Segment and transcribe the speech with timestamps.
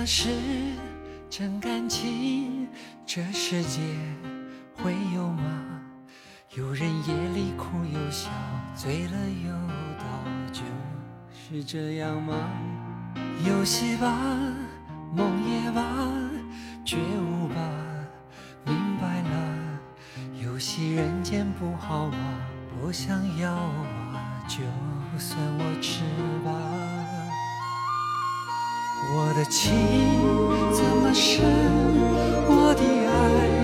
[0.00, 0.30] 么是
[1.28, 2.66] 真感情？
[3.04, 3.82] 这世界
[4.74, 5.44] 会有吗？
[6.56, 8.30] 有人夜里哭又笑，
[8.74, 9.12] 醉了
[9.44, 9.52] 又
[9.98, 10.04] 倒
[10.50, 10.62] 就，
[11.34, 12.34] 是这样吗？
[13.46, 14.16] 游戏吧，
[15.14, 15.82] 梦也罢，
[16.82, 17.60] 觉悟吧，
[18.64, 19.80] 明白了，
[20.42, 22.16] 游戏人间不好吗？
[22.80, 24.60] 不想要啊，就
[25.18, 26.04] 算我吃
[26.42, 26.99] 吧。
[29.08, 29.72] 我的情
[30.72, 31.42] 怎么深，
[32.46, 33.59] 我的爱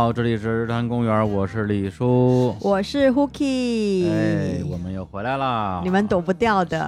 [0.00, 6.80] 好，这里是日坛公园，我是李叔，我是 Hooky，哎，我们又回来了，你们躲不掉的，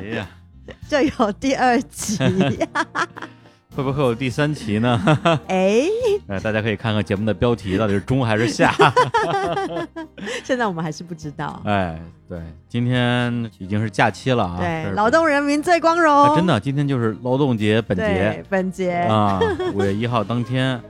[0.00, 0.26] 哎呀，
[0.88, 2.16] 这有第二集。
[3.78, 5.00] 会不会有第三期呢？
[5.46, 5.84] 哎，
[6.26, 8.74] 呃， 大家可以看看节目的标题到底是中还是下。
[10.42, 11.62] 现在我们还是不知道。
[11.64, 11.96] 哎，
[12.28, 14.56] 对，今天已经是假期了啊。
[14.58, 16.34] 对，劳动人民最光荣。
[16.34, 18.44] 真的，今天就是劳动节本节。
[18.48, 19.38] 本节啊，
[19.72, 20.80] 五月一号当天，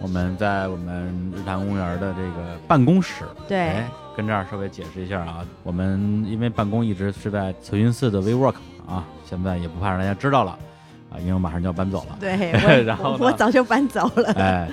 [0.00, 3.24] 我们在我们日坛公园的这个办公室。
[3.48, 3.82] 对，
[4.16, 8.54] 跟这儿稍微解释一下啊，我们因为办公一直是在慈云寺的 WeWork
[8.86, 10.56] 啊，现在也不怕让大家知道了。
[11.10, 12.16] 啊，因为我马上就要搬走了。
[12.20, 12.52] 对，
[12.84, 14.32] 然后我早就搬走了。
[14.34, 14.68] 哎，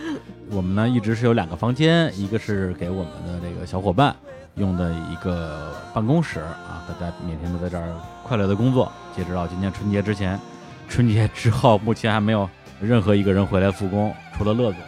[0.50, 4.16] 我们呢一直是有两个房间，一个是给我们的这个小伙伴
[4.56, 7.88] 用的一个办公室啊，大家每天都在这儿
[8.24, 8.92] 快乐的工作。
[9.16, 10.40] 截止到今年春节之前，
[10.90, 12.50] 春节之后目前还没有
[12.82, 14.82] 任何一个人回来复工，除了乐总。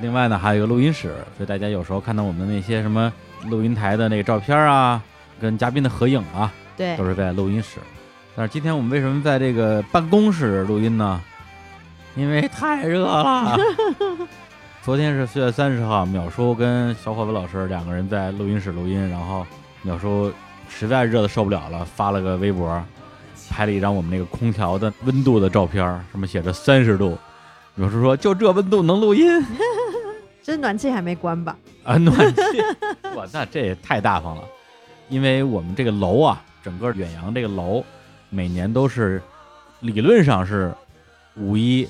[0.00, 3.10] 另外呢，还有一个录音室，所以大家有时候看到我们那些什么
[3.48, 5.00] 录音台的那个照片啊，
[5.40, 7.78] 跟嘉宾的合影啊，对，都是在录音室。
[8.36, 11.18] 但是今天我们为什么在这个办公室录音呢？
[12.14, 13.56] 因为太热了。
[14.84, 19.46] 昨天是四月三十号，淼叔跟小伙子老师两个人在录音室录音，然后
[19.86, 20.30] 淼叔
[20.68, 22.84] 实在热的受不了了，发了个微博，
[23.48, 27.18] 拍了一张我们那个空调的温度的照片，上面写着三十度。
[27.78, 29.26] 淼叔说：“就这温度能录音？
[30.42, 32.42] 这暖气还没关吧？”啊，暖气！
[33.16, 34.42] 哇，那这也太大方了，
[35.08, 37.82] 因为我们这个楼啊，整个远洋这个楼。
[38.30, 39.22] 每年都是，
[39.80, 40.72] 理论上是
[41.36, 41.88] 五一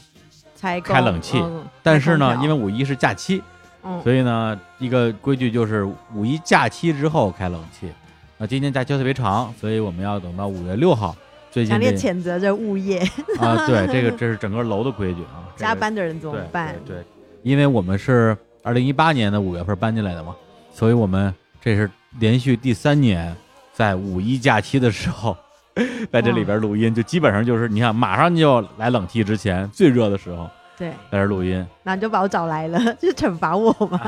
[0.54, 1.42] 才开冷气，
[1.82, 3.42] 但是呢，因为五一是假期，
[4.02, 7.88] 所以呢，一个规矩就是五一假期之后开冷气。
[8.38, 11.16] 那今年假期特别长，所以我们要等到五月六号。
[11.50, 12.98] 最近强烈谴责这物业
[13.38, 13.66] 啊！
[13.66, 15.48] 对，这个这是整个楼的规矩啊。
[15.56, 16.74] 加班的人怎么办？
[16.84, 17.02] 对，
[17.42, 20.36] 因为我们是二零一八年的五月份搬进来的嘛，
[20.70, 23.34] 所以我们这是连续第三年
[23.72, 25.34] 在五一假期的时候。
[26.10, 34.00] 在这里边录音，就基本上就是你看，马上就来冷气之前最热的时候，对，在这录音，那你就把我找来了，就惩罚我嘛？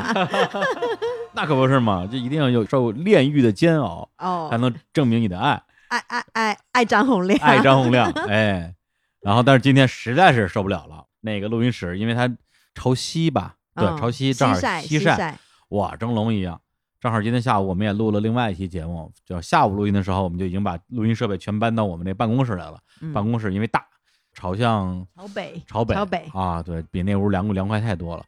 [1.34, 8.74] 那可不是嘛，就一定要有受炼狱的煎熬哦，才能证明你的爱，爱爱爱爱张洪亮，爱张洪亮， 哎，
[9.20, 12.28] 然后但是今天实在是受不了了，那个录音室因为它
[12.74, 15.36] 朝西吧，对，朝西正好西晒，
[15.68, 16.60] 哇，蒸笼一样。
[17.00, 22.80] 正好今天下午我们也录了另外一期节目，就下午录音的时候，我们就已经把录音设备全搬到我们那办公室来了。
[23.14, 23.86] 办公室因为大，
[24.34, 28.24] 朝向朝北，朝北，朝北啊，对比那屋凉快凉快太多了。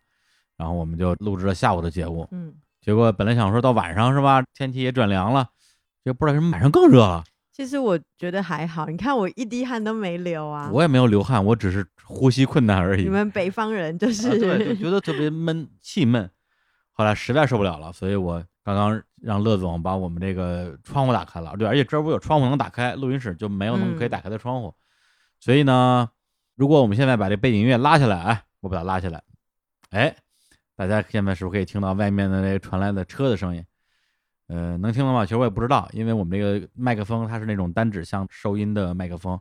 [0.56, 2.28] 然后我们就录制了下午的节目。
[2.30, 5.48] 嗯，结果本来想说到晚上是吧，天气也转凉了，
[6.04, 7.24] 就不知道为什么晚上更热了。
[7.52, 10.70] 其实我觉得还好，你看我一滴汗都没流啊。
[10.72, 13.02] 我也没有流汗，我只是呼吸困难而已。
[13.02, 16.30] 你们北方人就是对，就觉得特别闷，气闷。
[16.92, 18.44] 后来实在受不了了，所以我。
[18.74, 24.74] 刚刚让乐总把我们这个窗户打开了，对，而且这儿不有窗户能打开，录音室就没有能可以打开的窗户，
[25.38, 26.08] 所以呢，
[26.56, 29.22] 如果我们现在把这背景音乐拉下来，哎，我把它拉下来，
[29.90, 30.14] 哎，
[30.76, 33.64] 大家现在是不是可以听到外面的那个传来的车的声音？
[34.48, 35.24] 呃，能听到吗？
[35.24, 39.38] 其实我也不知道，因为我们这个麦克风它是那种单指向收音的麦克风，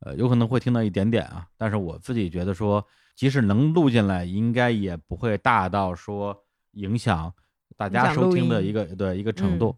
[0.00, 2.86] 呃，有可能会听到一点点啊，但是我自己觉得说，
[3.16, 7.32] 即使能录进来，应该也不会大到说影响。
[7.76, 9.76] 大家收听的一个对一个程度，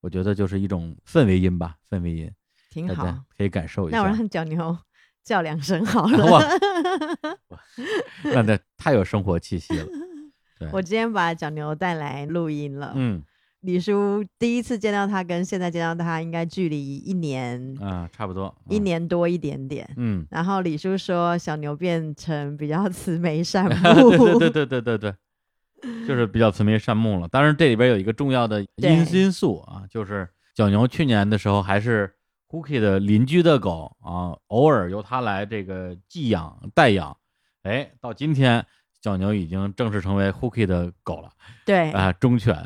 [0.00, 2.30] 我觉得就是一种氛围音吧，氛围音
[2.70, 3.04] 挺好，
[3.36, 3.98] 可以感受一下。
[3.98, 4.76] 那我让角牛
[5.24, 6.48] 叫两声好 了，
[8.24, 9.86] 那那太有生活气息了。
[10.72, 13.22] 我今天把角牛带来录音了，嗯，
[13.60, 19.86] 李叔第一次见到他跟现在见到他应该距离一年、啊，差不多一嗯年多一点点。
[19.96, 25.14] 嗯，然后李叔说小牛变成比较慈眉善目，对对对对对对，
[26.06, 27.28] 就是比较慈眉善目了。
[27.28, 32.12] 当然，这里边有一个重要的因因素啊，就是小牛去年的时候还是
[32.48, 37.16] Cookie 的邻居的狗啊，偶尔由他来这个寄养代养。
[37.62, 38.64] 哎，到今天
[39.02, 41.30] 小牛已经正式成为 Cookie 的狗了
[41.64, 42.56] 对，啊，忠犬。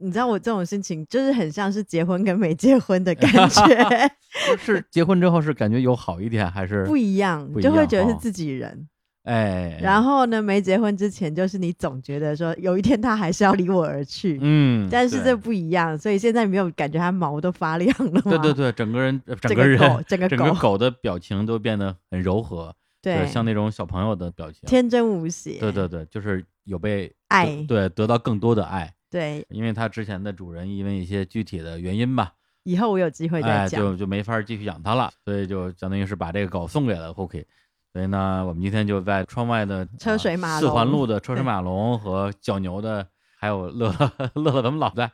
[0.00, 4.08] 你知道我这种心情就是很像是结婚跟没结婚的感觉
[4.56, 8.88] 是结婚之后是感觉有好一点，还是不一样，就会觉得是自己人。
[9.28, 18.30] 哎，然后呢，没结婚之前就是你总觉得说有一天他还是要离我而去，嗯，但是这不一样，所以现在没有感觉他毛都发亮了吗？
[18.30, 20.54] 对对对，整个人呃整 整个个人狗整个整个狗。
[20.54, 24.62] 狗的表情都变得很柔和，对，像那种小朋友的表情。
[24.66, 27.62] 天真无邪，对对对，就是有被爱。
[27.68, 29.44] 对得到更多的爱，对。
[29.50, 32.32] 因为它之前的主人因为一些具体的原因吧，
[32.62, 33.78] 以后我有机会再哎，讲。
[33.78, 37.44] 就就没法继续养它了，所以就相当于是把这个狗送给了 Cookie。
[37.92, 43.06] 所以呢，我们今天就在窗外的车水马龙啊四环路的车水马龙和角牛的，
[43.36, 45.10] 还有乐乐乐乐他们老在，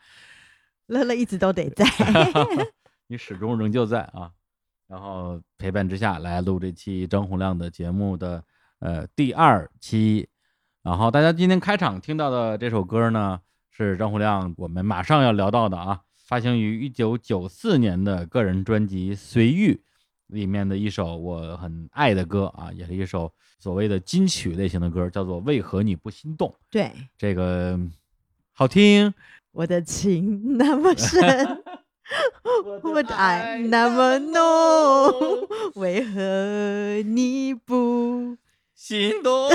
[0.87, 1.85] 乐乐一直都得在，
[3.07, 4.31] 你始终仍旧在啊。
[4.87, 8.45] 然后陪伴之下来录这期张洪亮的节目的
[8.81, 10.29] 呃第二期。
[10.83, 13.41] 然后大家今天开场听到的这首歌呢，
[13.71, 19.73] 是张洪亮我们马上要聊到的啊，发行于一九九四年的个人专辑《随遇》
[20.35, 26.49] 里面的一首我很爱的歌啊，也是一首所谓的金曲类型的歌，叫做《为何你不心动》。
[26.71, 27.79] 对，这个
[28.53, 29.15] 好听，
[29.53, 31.63] 我的情那么深，
[32.83, 38.37] 我的爱那么浓，为何你不？
[38.75, 39.49] 心动。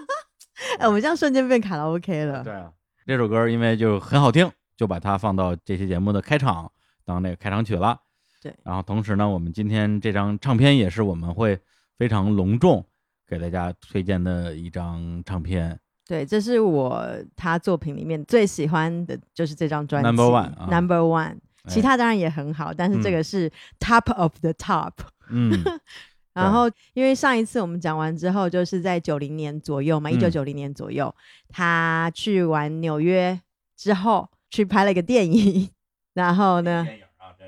[0.78, 2.42] 哎，我们这样瞬间变卡拉 OK 了。
[2.42, 2.72] 对啊，
[3.06, 6.72] 这首歌因为就很好听，就把它放到这期节目的开场
[7.04, 8.00] 当那个开场曲了。
[8.46, 8.56] 对。
[8.64, 11.58] 然后同时呢，我们今天这张唱片也是我们会
[11.98, 12.84] 非常隆重
[13.26, 15.78] 给大家推荐的一张唱片。
[16.06, 17.04] 对，这是我
[17.34, 20.68] 他作品里面最喜欢的，就是这张专辑 Number one 啊。
[20.70, 21.38] Number One。
[21.66, 21.82] 其哎。
[21.82, 23.12] 他当然也很好，但是这嗯。
[23.12, 23.50] 个是
[23.80, 24.92] Top of the Top。
[25.30, 25.50] 嗯，
[26.32, 30.30] 然后，因为上一次我们讲完之后，就是在九零年左右嘛，一九嗯。
[30.30, 31.12] 九零年左右，
[31.48, 33.40] 他去完纽约
[33.76, 35.68] 之后，去拍了一个电影，
[36.14, 36.86] 然后呢，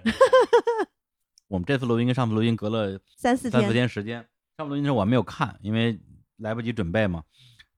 [1.49, 5.99] 我们这次录音跟上次录音隔了三四三四天，时间，上次录音时候我没有看，因为
[6.37, 7.23] 来不及准备嘛，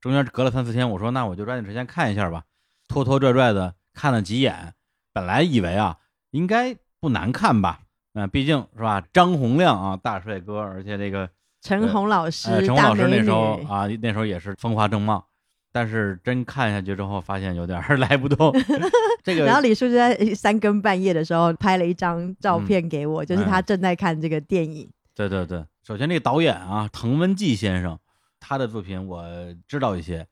[0.00, 2.44] 中间隔了三四天，我说那我就抓紧时间看一下吧，
[2.88, 4.74] 拖拖拽拽的看了几眼，
[5.12, 5.98] 本来以为啊
[6.30, 7.80] 应该不难看吧，
[8.14, 11.30] 嗯、毕竟是吧，张洪亮啊大帅哥，而且这个
[11.62, 15.24] 陈红老师，呃陈红老师那时候啊那时候也是风华正茂。
[15.72, 18.52] 但是真看下去之后，发现有点儿 来不动。
[19.22, 24.90] 这个然后李叔就在三更半夜的时候拍了一张照嗯片给我，就是哎他正在看这个电影。
[25.14, 27.98] 对对对，首先这个导演啊，滕文骥先生，
[28.38, 29.24] 他的作品我
[29.68, 30.26] 知道一些，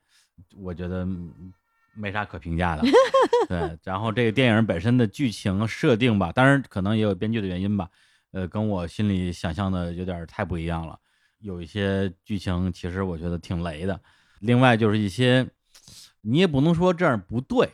[0.57, 1.53] 我觉得嗯
[1.95, 2.83] 没啥可评价的。
[3.49, 7.89] 对，然后这个电影本身的剧情设定吧，当然可能也有编剧的原因吧，
[8.33, 10.99] 呃，跟我心里想象的有点太不一样了。
[11.41, 14.01] 有一些剧情其实我觉得挺雷的，
[14.41, 15.49] 另外就是一些
[16.23, 17.71] 你也不能说这样不对，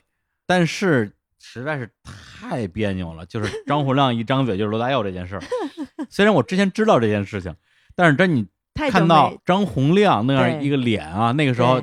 [0.46, 3.27] 但是实在是太别扭了。
[3.27, 5.43] 就是 张洪亮一张嘴就是罗大佑这件事儿，
[6.08, 7.55] 虽然我之前知道这件事情，
[7.94, 11.82] 但是真你看到张洪亮那样一个脸啊，那个时候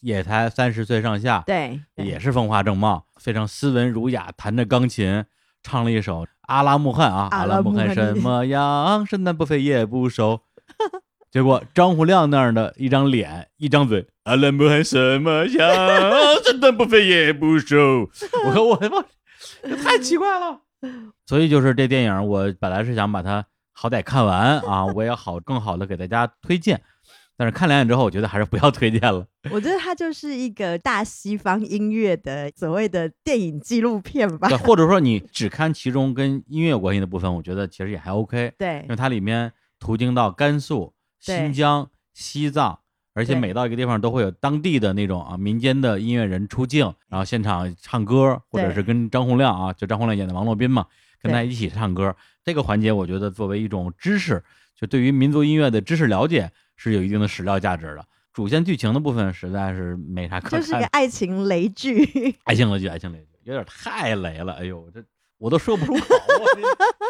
[0.00, 5.24] 也才三十岁上下，对，对也是风华正茂，非常斯文儒雅，弹着钢琴，
[5.62, 9.06] 唱了一首《阿拉木汗》啊，阿阿拉木汗拉木汗什么样？
[9.06, 10.40] 身段不肥也不瘦。
[11.34, 15.68] 结果张洪亮那样的一张脸，一张嘴，阿拉木汗什么样？
[16.44, 18.08] 生蛋不肥也不瘦。
[18.46, 19.04] 我说我他妈，
[19.64, 20.60] 这太奇怪了。
[21.26, 26.80] 所以就是这电影，我本来是想把它好歹看完啊， 我也好更好的给大家推荐。
[27.36, 29.26] 但是看两眼之后，我觉得还是不要推荐了。
[29.50, 34.56] 我觉得它就是一个大西方音乐的所谓的电影纪录片吧对，。
[34.58, 39.50] 或者说你只看其中跟音乐有关系的部分，我觉得其实也还 OK，对因为它里面
[39.80, 40.93] 途经到甘肃、对
[41.32, 42.78] 新疆、西藏，
[43.14, 50.86] 而且每到一个地方都会有当地的那种啊民间的音乐人出镜，然后现场唱歌，或者是跟张洪亮啊，就张洪亮演的王洛宾嘛，
[51.22, 52.14] 跟他一起唱歌。
[52.44, 54.44] 这个环节，我觉得作为一种知识，
[54.78, 58.04] 就对于民族音乐的知识了解是有一定的史料价值的。
[58.34, 64.52] 主线剧情的部分实在是没啥可看的，就是一个 爱情雷剧，爱情雷剧，爱情雷剧有点太雷了。
[64.54, 65.02] 哎呦，这
[65.44, 66.00] 我都说不出口，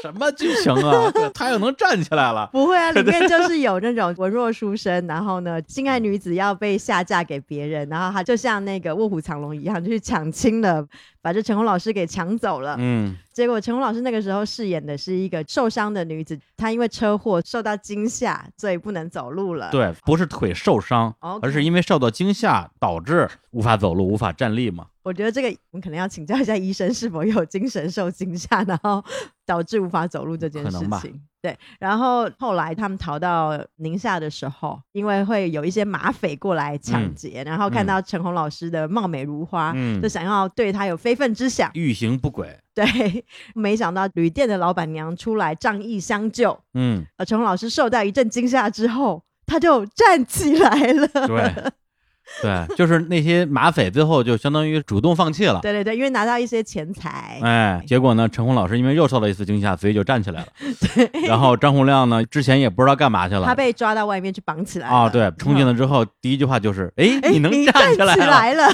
[0.03, 1.09] 什么剧情啊？
[1.15, 10.85] 对他又能站起来了，不会啊， 里面就是有那种文弱书生，然后呢，心爱女子要被下嫁给别人，然后他就像那个卧虎藏龙一样，就去抢亲了，
[11.25, 12.77] 把这陈红老师给抢走了。
[12.79, 19.71] 嗯，结果陈红老师那个时候饰演的是一个受伤的女子，她因为车祸受到惊吓，所以不能走路了。
[19.71, 24.89] 对，不是腿受伤而是因为受到惊吓导致无法走路、无法站立嘛。
[25.03, 29.03] 我觉得这个我们可能要请教一下医生，是否有精神受惊吓，然后
[29.47, 31.21] 导致无法走路这件事情。
[31.43, 41.71] 对，然后后来他们逃到宁夏的时候，因为会有一些马匪过来抢劫，然后看到陈红老师的貌美如花，嗯就，想要对他有非分之想。
[41.75, 42.59] 欲行不轨。
[42.75, 42.85] 对，
[43.55, 51.07] 没想到旅店的老板娘出来仗义相救，嗯，呃，陈红老师受到一阵惊吓之后，他就站起来了。
[51.27, 51.73] 对，
[52.41, 55.61] 对，就是那些马匪最后就相当于主动放弃了。
[55.61, 60.49] 对对对，因为拿到一些钱财，哎，结果呢，陈红老师因为又受到一次惊吓，所以就站起来了。
[60.95, 63.47] 对然后张洪亮呢，之前也不知道干嘛去了。
[63.47, 64.95] 他被抓到外面去绑起来了。
[64.95, 68.27] 啊，对，冲进了，之后，第一句话就是：“哎，哎，你能站站起来了。
[68.27, 68.67] 来了。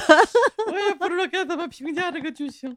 [0.70, 2.76] 我也不知道该怎么评价这个剧情，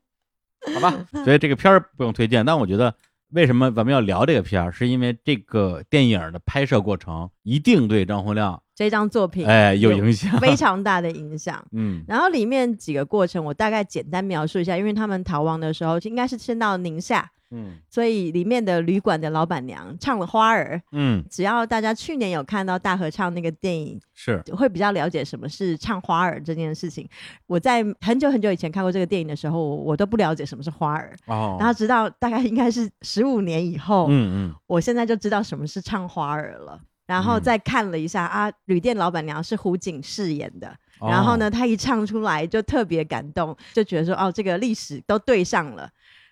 [0.74, 0.92] 好吧？
[1.24, 2.96] 所以这个片儿不用推荐，但我觉得
[3.30, 10.38] 为什么咱们要聊这个片儿，是因为这个电影的拍摄过程一定对张洪亮这张作品哎有影响。
[10.42, 11.64] 非常大的影响。
[11.74, 20.76] 嗯然后里面几个过程，我大概简单描述一下，因为他们逃亡的时候应该是先到宁夏，嗯所以里面的旅馆的老板娘唱了《花儿》。
[20.92, 27.08] 嗯，只要大家去年有看到大合唱那个电影，是会比较了解什么是唱花儿这件事情。
[27.46, 36.80] 我在很久很久以前看过这个电影的时候，我我都不了解什么是花儿，哦，然后直到大概应该是十五年以后，嗯嗯我现在就知道什么是唱花儿了。
[37.06, 40.68] 然后再看了一下、啊，旅店老板娘是胡锦饰演的，
[41.00, 45.90] 哦然后呢，她一唱出来就特别感动，就觉得说哦，这个历史都对上了。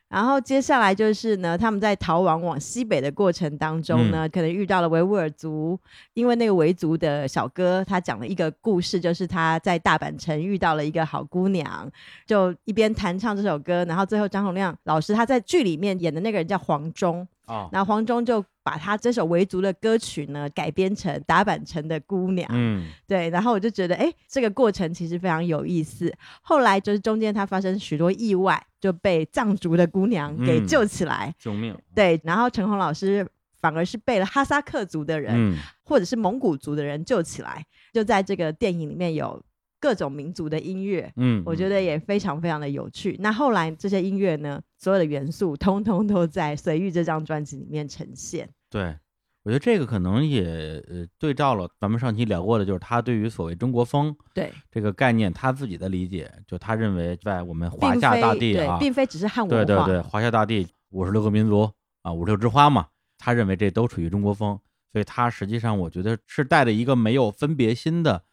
[0.07, 4.11] 然后接下来就是呢，他们在逃亡往西北的过程当中嗯。
[4.11, 5.79] 呢，可能遇到了维吾尔族，
[6.15, 11.89] 因为那个维族的小哥他讲了一个故事，就是他在大阪城遇到了一个好姑娘，
[12.25, 22.87] 就一边弹唱这首歌，然后最后张洪亮老师他在剧里面演的那个人叫黄忠，哦，然后黄忠就把他这首维族的歌曲呢改编成打板城的姑娘，嗯。
[23.07, 26.13] 对，然后我就觉得，哎，这个过程其实非常有意思。
[26.41, 30.67] 后来就是中间他发生许多意外，就被藏族的姑娘给嗯。
[30.67, 33.27] 救起来，救命，对，然后陈红老师
[33.59, 35.57] 反而是被了哈萨克族的人、嗯。
[35.83, 39.43] 或者是蒙古族的人救起来，就在这个电影里面有
[39.81, 41.11] 各种民族的音乐。
[41.17, 43.17] 嗯，我觉得也非常非常的有趣。
[43.19, 48.47] 那后来这些音乐呢，所有的元素通通都在《随遇》这张专辑里面呈现。
[48.69, 48.95] 对。
[49.43, 50.43] 我觉得这个可能也
[50.87, 59.65] 呃对照了咱们上期聊过的，就是他对于所谓中国风对，这个概念他自己的理解，就他认为在我们华夏大地啊，对，并非只是汉文化。
[59.65, 61.67] 对对对，华夏大地五十六个民族
[62.03, 62.85] 啊，五十六枝花嘛，
[63.17, 64.59] 他认为这都属于中国风，
[64.91, 68.23] 所以他实际上我觉得是带着一个没有分别心的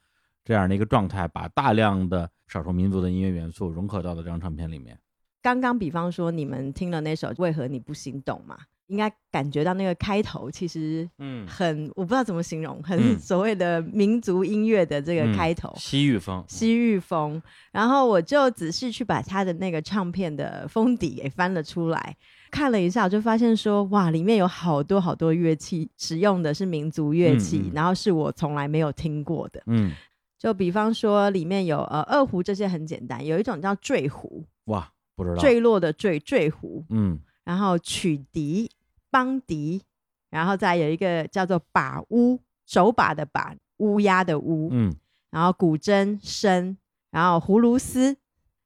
[0.44, 4.98] 这样的一个状态，把大量的少数民族的音乐元素融合到了这张唱片里面。
[5.42, 15.72] 刚刚比方说你们听了那首《为何你不心动》嘛，应该感觉到那个开头其实嗯很，我不知道怎么形容，很嗯所谓的民族音乐的这个开头。
[15.76, 17.40] 西域风，西域风，
[17.70, 22.16] 然后我就仔细去把他的那个唱片的封底给翻了出来，
[22.50, 29.62] 看了一下，我就发现说，哇，里面有好多好多乐器，使用的是民族乐器，嗯嗯然后是我从来没有听过的。
[29.66, 29.92] 嗯，
[30.38, 37.18] 就比方说，里面有呃二胡，这些很简单，有一种叫坠胡，哇，不知道，坠落的坠坠胡，嗯。
[37.44, 38.70] 然后曲笛、
[39.10, 39.82] 邦笛，
[40.30, 44.94] 然后再有一个叫做把乌，手把的把，乌鸦的乌，嗯。
[45.30, 46.76] 然后古筝、笙，
[47.10, 48.16] 然后葫芦丝，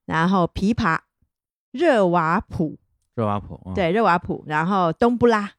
[0.04, 0.98] 然后琵琶、
[1.70, 2.76] 热瓦普，
[3.14, 5.52] 热瓦普，嗯，对，热瓦普，然后冬不拉，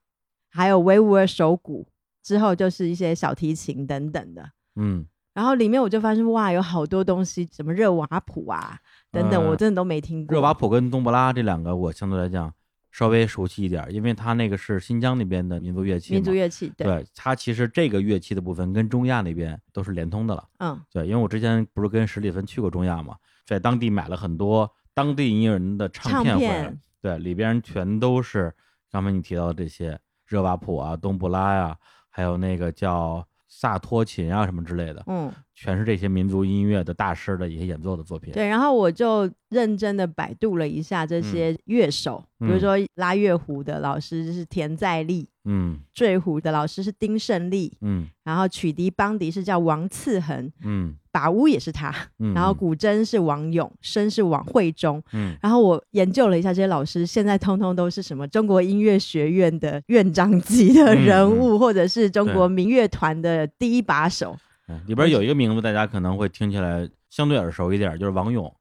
[0.49, 1.87] 还有维吾尔手鼓，
[2.21, 4.51] 之后就是一些小提琴等等的。
[4.75, 8.77] 嗯，然后里面我就发现哇，有好多东西，什么热瓦普啊
[9.11, 10.35] 等等，呃我真的都没听过。
[10.35, 12.53] 热瓦普跟冬不拉这两个，我相对来讲
[12.91, 20.47] 稍微熟悉一点，因为它那个是新疆那边的民族乐器嘛，民族乐器，对，对它其实这个乐器的部分跟中亚那边都是连通的了。
[20.59, 28.53] 嗯，对，因为我之前不是跟史蒂芬去过中亚嘛，在当地买了很多当地音乐人的唱唱片回来，片对，里边全都是
[28.91, 31.75] 刚才你提到的这些热瓦普啊、冬不拉呀、
[32.11, 38.33] 还有那个叫萨托琴啊什么之类的，嗯，全是这些民族音乐的大师的一些演奏的作品。
[38.33, 38.47] 对。
[38.47, 45.79] 然后我就认真的百度了一下这些乐手，嗯比如说拉乐胡的老师是田在利，嗯。
[45.93, 48.07] 坠胡的老师是丁胜利，嗯。
[48.23, 54.99] 然后曲笛邦笛是叫王次恒，嗯把乌也是他，嗯，然后古筝是王勇，笙是王慧忠。
[55.13, 64.35] 嗯，然后我研究了一下这些老师，现在通通都是什么中国音乐学院的院长级的人物，或者是中国民乐团的第一把手。
[64.67, 68.51] 嗯，里边有一个名字，大家可能会听起来相对耳熟一点，就是王勇。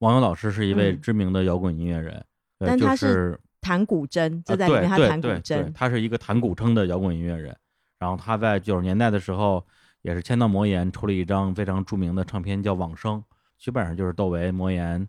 [0.00, 2.22] 王勇老师是一位知名的摇滚音乐人，
[2.58, 5.72] 但他是弹古筝，就在里面他弹古筝。
[5.72, 7.56] 他是一个弹古筝的摇滚音乐人。
[7.98, 9.64] 然后他在九十年代的时候，
[10.02, 13.18] 也是签到魔岩，出了一张非常著名的唱片，叫《往生》，
[13.58, 15.08] 基本上就是窦唯、魔岩、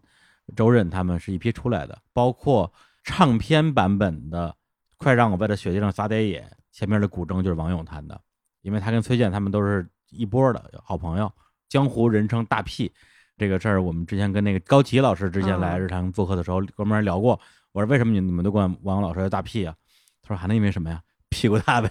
[0.55, 1.99] 周润他们是一批出来的。
[2.13, 2.71] 包括
[3.03, 4.49] 唱片版本的
[4.97, 8.19] 《快让我在这雪地上撒点野》，前面的古筝就是王勇弹的，
[8.61, 11.31] 因为他跟崔健他们都是一波的好朋友。
[11.67, 12.93] 江湖人称大 P，
[13.35, 17.39] 这个事儿我们之前跟那个高奇老师之前来日常做客的时候，哥们聊过。
[17.71, 19.75] 我说为什么你你们都管王勇老师叫大屁啊？
[20.21, 21.01] 他说还能因为什么呀？
[21.29, 21.89] 屁股大呗。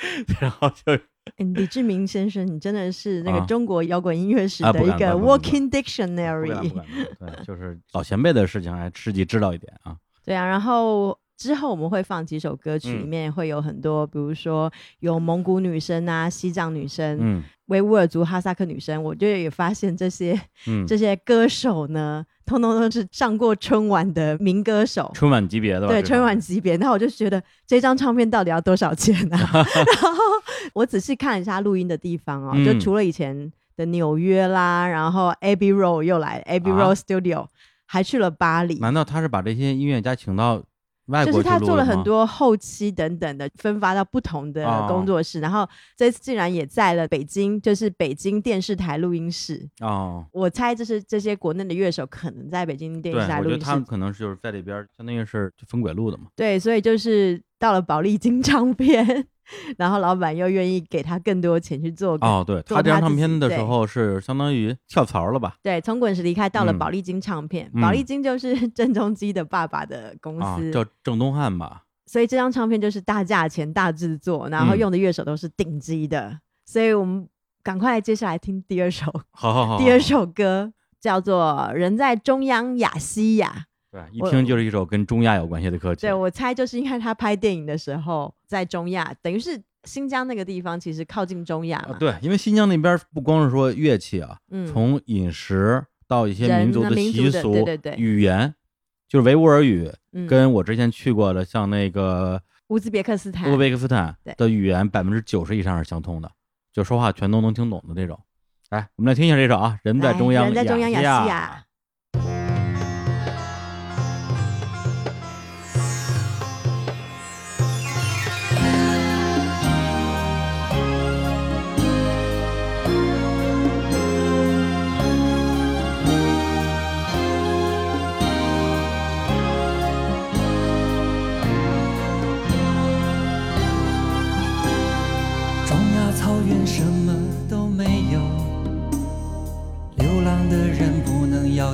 [0.40, 0.98] 然后就，
[1.36, 6.48] 李志明先生，你真的是那个中国摇滚音乐史的一个 walking dictionary。
[7.18, 9.96] 对， 就是老前辈的事情还自己知道一点啊。
[10.24, 19.02] 对啊，然后之后我们会放几首歌曲，里面会有很多，比如说有蒙古女生啊、西藏女生、嗯、维吾尔族、哈萨克女生。
[19.02, 22.22] 我就也发现这些， 嗯，这些歌手呢。
[22.44, 25.86] 通通都是上过春晚的民歌手，春晚级别的吧？
[25.86, 26.76] 对，春晚级别。
[26.78, 29.38] 那我就觉得这张唱片到底要多少钱呢？
[29.38, 29.64] 然
[30.02, 30.18] 后
[30.74, 37.46] 我仔细看一下录音的地方哦，就除了以前的纽约啦，然后 Abbey Road 又来 Abbey Road Studio，
[37.86, 38.80] 还去了巴黎。
[38.80, 40.60] 难道他是把这些音乐家请到？
[41.24, 49.68] 就是他做了很多后期等等的，分发到不同的工作室，然后这次竟然也在了北京，就是北京电视台录音室。
[49.80, 56.24] 哦，我猜这是这些国内的乐手可能在北京电视台录音室，他们可能是就是在里边，相当于是分轨录的嘛。
[56.36, 59.26] 对，所以就是到了保利金唱片。
[59.76, 65.56] 然后老板又愿意给他更多钱去做哦，对他这张唱片的时候是相当于跳槽了吧？
[65.62, 71.84] 对，从滚石离开到了宝丽金唱片，宝丽金就是 郑中基的爸爸的公司，叫郑东汉吧。
[72.06, 76.40] 所以这张唱片就是大价钱、大制作，然后用的乐手都是顶级的。
[76.66, 77.28] 所以我们
[77.62, 83.48] 赶快接下来听第二首，好好好，第二首歌叫做《人在中央亚西亚》。
[83.90, 86.02] 对，一听就是一首跟中亚有关系的歌曲。
[86.02, 91.96] 对，我猜就是因为他拍电影的时候在中亚，等于是新疆那个地方，其实靠近中亚嘛。
[91.98, 94.38] 对，因为新疆那边不光是说乐器啊，
[94.70, 98.54] 从饮食到一些民族的习俗、对对对，语言，
[99.08, 99.90] 就是维吾尔语，
[100.28, 106.30] 跟我之前去过的像那个乌兹别克斯坦、乌兹别克斯坦的语言，百分之九十以上是相通的，
[106.72, 108.16] 就说话全都能听懂的这种。
[108.70, 111.64] 来，我们来听一下这首啊，《人在中央人在中央亚细亚》。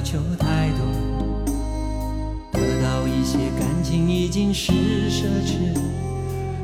[0.07, 0.87] 求太多，
[2.53, 4.71] 得到一些感情已经是
[5.11, 5.75] 奢侈，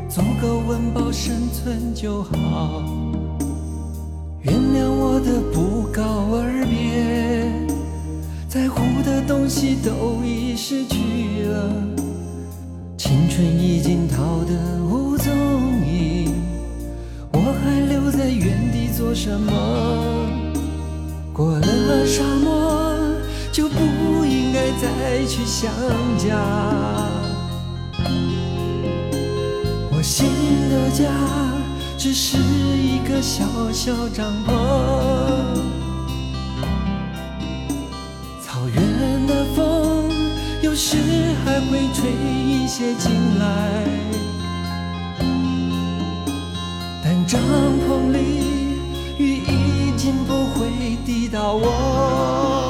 [0.08, 2.84] 足够温饱生存就好。
[4.42, 6.02] 原谅我的不告
[6.36, 7.52] 而别，
[8.46, 11.68] 在乎的东西都已失去了，
[12.96, 15.32] 青春已经逃得无踪
[15.84, 16.32] 影。
[17.32, 19.52] 我还留在原地做什么？
[21.32, 23.01] 过了沙漠
[24.80, 25.70] 再去想
[26.18, 26.36] 家。
[29.90, 30.26] 我心
[30.70, 31.10] 的家
[31.96, 34.50] 只是一个小小帐篷，
[38.40, 40.10] 草原的风
[40.62, 40.96] 有时
[41.44, 43.84] 还会吹一些进来。
[47.04, 47.40] 但帐
[47.88, 48.18] 篷里，
[49.18, 52.61] 雨已经不会滴到我。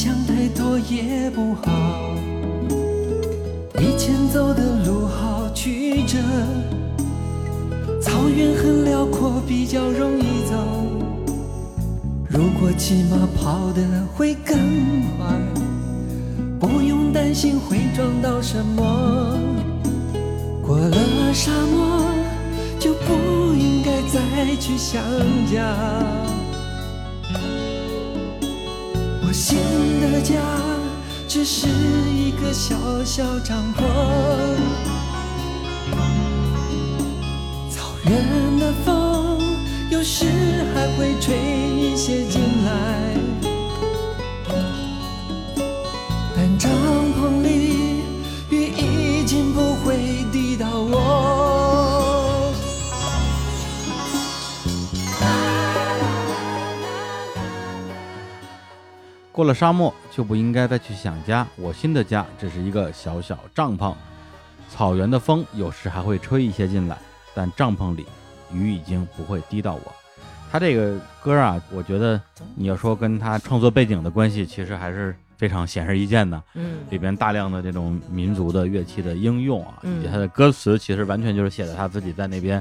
[0.00, 1.72] 想太多也不好，
[3.80, 6.16] 以前走的路好曲折
[8.00, 10.54] 草原很辽阔，比较容易走。
[12.28, 13.82] 如果骑马跑得
[14.14, 14.56] 会更
[15.18, 15.36] 快，
[16.60, 19.36] 不用担心会撞到什么。
[20.64, 20.96] 过了
[21.34, 22.04] 沙漠，
[22.78, 25.02] 就不应该再去想
[25.52, 25.74] 家。
[29.48, 29.56] 新
[30.02, 30.34] 的家
[31.26, 33.82] 只是一个小小帐篷，
[37.70, 39.40] 草原的风
[39.90, 40.26] 有时
[40.74, 43.16] 还会吹一些进来，
[59.38, 63.94] 过了沙漠就不应该再去想家，我新的家只是一个小小帐篷。
[64.68, 66.98] 草原的风有时还会吹一些进来，
[67.36, 68.04] 但帐篷里
[68.52, 69.94] 雨已经不会滴到我。
[70.50, 72.20] 他这个歌啊，我觉得
[72.56, 76.42] 你要说跟他创作背景的关系，其实还是非常显而易见的。
[76.54, 82.60] 嗯里边大量的这种民族的乐器的应用啊，嗯以及他的歌词，其实完全就是写的他自己在那边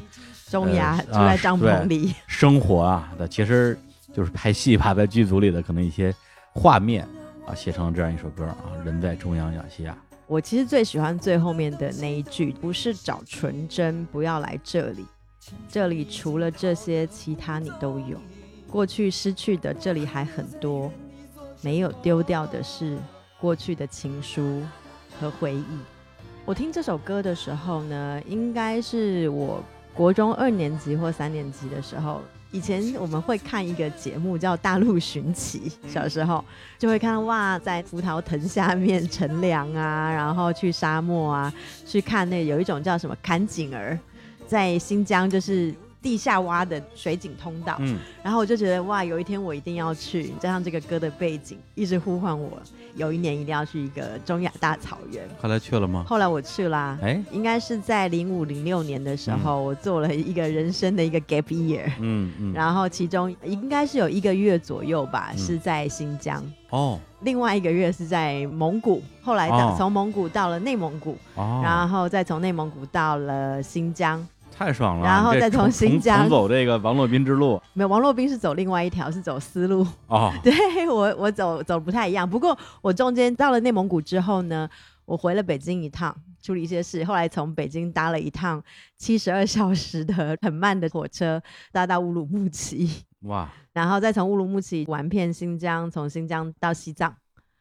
[0.52, 3.76] 中亚呃住在帐啊篷里，生活啊的，其实
[4.14, 6.14] 就是拍戏吧，在剧组里的可能一些
[6.58, 7.08] 画面
[7.46, 9.96] 啊，写成了这样一首歌啊，人在中央亚细亚。
[10.26, 15.06] 我其实最喜欢最后面的那一句，不是找纯真，不要来这里，
[15.70, 18.18] 这里除了这些，其他你都有。
[18.68, 20.92] 过去失去的，这里还很多，
[21.62, 22.98] 没有丢掉的是
[23.40, 24.64] 过去的情书
[25.20, 25.64] 和回忆。
[26.44, 32.20] 我听这首歌的时候呢，应该是我国中二年级或三年级的时候。
[32.58, 36.44] 以前我们会看一个节目叫《大陆寻奇》，小时候
[36.80, 41.54] 就会看到哇，在葡萄藤下面乘凉啊，然后去沙漠啊，
[41.86, 44.00] 去看那有一种叫什么坎井儿，
[44.48, 45.72] 在新疆就是
[46.08, 52.58] 地下挖的水井通道，嗯，然后我就觉得哇，有一天我一定要去，加上这个歌的背景一直呼唤我，
[52.96, 55.28] 有一年一定要去一个中亚大草原。
[55.38, 56.06] 后来去了吗？
[56.08, 65.38] 后来我去啦，哎，应该是在零五零六年的时候，我做了一个人生的一个 gap year，、嗯嗯，然后其中应该是有一个月左右吧，嗯。
[65.38, 66.42] 是在新疆。
[66.70, 66.98] 哦。
[67.22, 69.76] 另外一个月是在蒙古，后来到哦。
[69.78, 74.26] 从蒙古到了内蒙古，哦，然后再从内蒙古到了新疆。
[74.58, 77.62] 太爽了，然后再从新疆重走这个王洛宾之路。
[77.74, 79.86] 没有，王洛宾是走另外一条，是走丝路。
[80.08, 80.52] 哦， 对
[80.90, 84.68] 我我走走不太一样，不过我中间到了内蒙古之后呢，
[85.06, 88.64] 我回了北京一趟，处理一些事，后来从北京搭了一趟
[88.98, 91.40] 七十二小时的很慢的火车，
[91.72, 92.90] 搭到乌鲁木齐，
[93.22, 97.16] 哇，然后再从乌鲁木齐玩遍新疆，从新疆到西藏。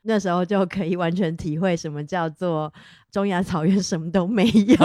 [0.06, 2.72] 那时候就可以完全体会什么叫做
[3.10, 4.76] 中亚草原什么都没有。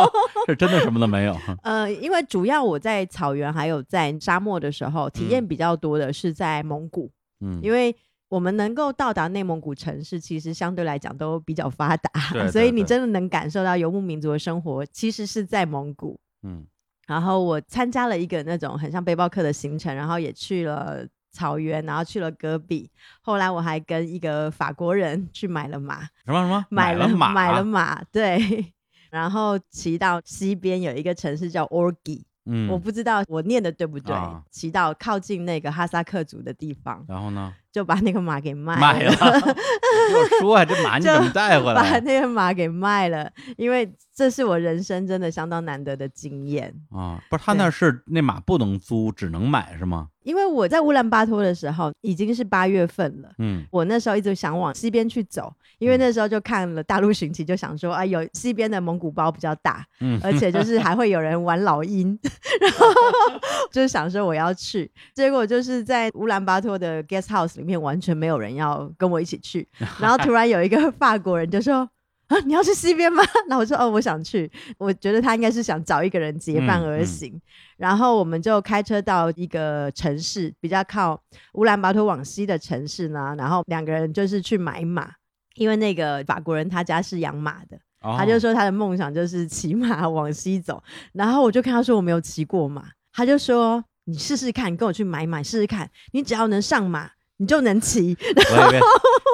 [0.46, 5.46] 是真的什么都没有，呃，因为主要我在草原还有在沙漠的时候，体验嗯。
[5.46, 7.94] 比较多的是在蒙古，嗯，因为
[8.28, 16.18] 我们能够到达内蒙古城市，其实相对来讲都比较发达，对对所以你真的能感受到游牧民族的生活，其实是在蒙古。
[16.42, 16.64] 嗯。
[17.06, 22.90] 然后我参加了一个那种很像背包客的行程，然后也去了草原，然后去了戈壁。
[23.20, 28.72] 后来我还跟一个法国人去买了马，什么什么买了了马，买了马，对。
[29.10, 34.14] 然后骑到西边有一个城市叫 Orgi，、嗯，我不知道我念的对不对。
[34.14, 39.16] 啊骑到靠近那个哈萨克族的地方，然后呢，就把那个马给卖买了，给
[40.16, 42.00] 我说啊，这马你怎么带回来把？
[42.00, 46.74] 那个马给卖了，因为这是我人生真的相当难得的经验。
[46.90, 50.08] 啊，不是他那儿是那马不能租，只能买是吗？
[50.22, 62.16] 因为我在乌兰巴托的时候已经是八月份了，嗯我那时候一直想往西边去走，因为那时候就看了大陆寻奇，就想说啊，有西边的蒙古包比较大，嗯，而且就 是还会有人玩老鹰，
[62.60, 62.86] 然后
[63.72, 69.68] 就是想说我要去，结果就是在乌兰巴托的 guest house 里面完全没有人要跟我一起去，
[70.00, 71.88] 然后突然有一个法国人就说。
[72.30, 73.24] 啊，你要去西边吗？
[73.48, 74.48] 那我说哦，我想去。
[74.78, 77.40] 我觉得他应该是想找一个人结伴嗯嗯而行。
[77.76, 81.20] 然后我们就开车到一个城市，比较靠
[81.54, 83.34] 乌兰巴托往西的城市呢。
[83.36, 85.10] 然后两个人就是去买马，
[85.56, 90.80] 因为那个法国人他家是养马的，他就哦说他的梦想就是骑马往西走，
[91.12, 97.10] 然后我就看他说我没有骑过马，他就说你试试看，跟我去买马试试看，你只要能上马，
[97.40, 98.16] 你就能骑。
[98.20, 98.80] 我以为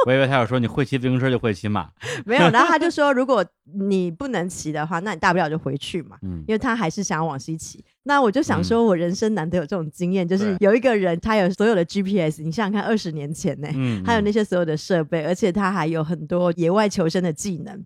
[0.07, 1.91] 我以为他要说你会骑自行车就会骑马，
[2.25, 6.17] 没有，然后他就说如果你不能骑的话，那你大不了就回去嘛。
[6.23, 17.85] 嗯因为他还是想要往西骑，那我就想说，我人生难得有这种经验，就是有一个人他有所有的 GPS，你想想看，二十年前呢、嗯，还有嗯那些所有的设备，而且他还有很多野外求生的技能。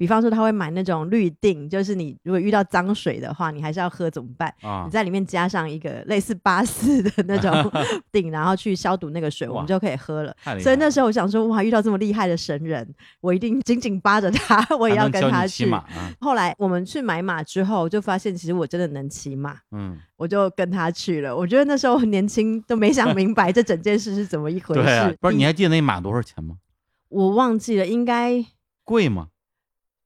[0.00, 4.48] 比方说他会买那种滤定，就是你如果遇到脏水的话，你还是要喝怎么办？
[4.62, 7.70] 啊你，在里面加上一个类似巴斯的那种
[8.10, 10.34] 定，然后去消毒那个水，我们就可以喝了。
[10.58, 12.88] 所以那时候我想说，哇，遇到这么厉害的神人，
[13.20, 15.76] 我一定紧紧扒着他， 我也要跟他去马。
[15.80, 21.36] 啊，后来我们去买马之后，就发现其实我真的能骑马，嗯，我就跟他去了。
[21.36, 24.82] 我觉得那时候很年轻，都没想明白这整件事是怎么一回事。
[24.82, 26.56] 对啊，不是你还记得那马多少钱吗？
[27.10, 28.42] 我忘记了，应该
[28.82, 29.28] 贵吗？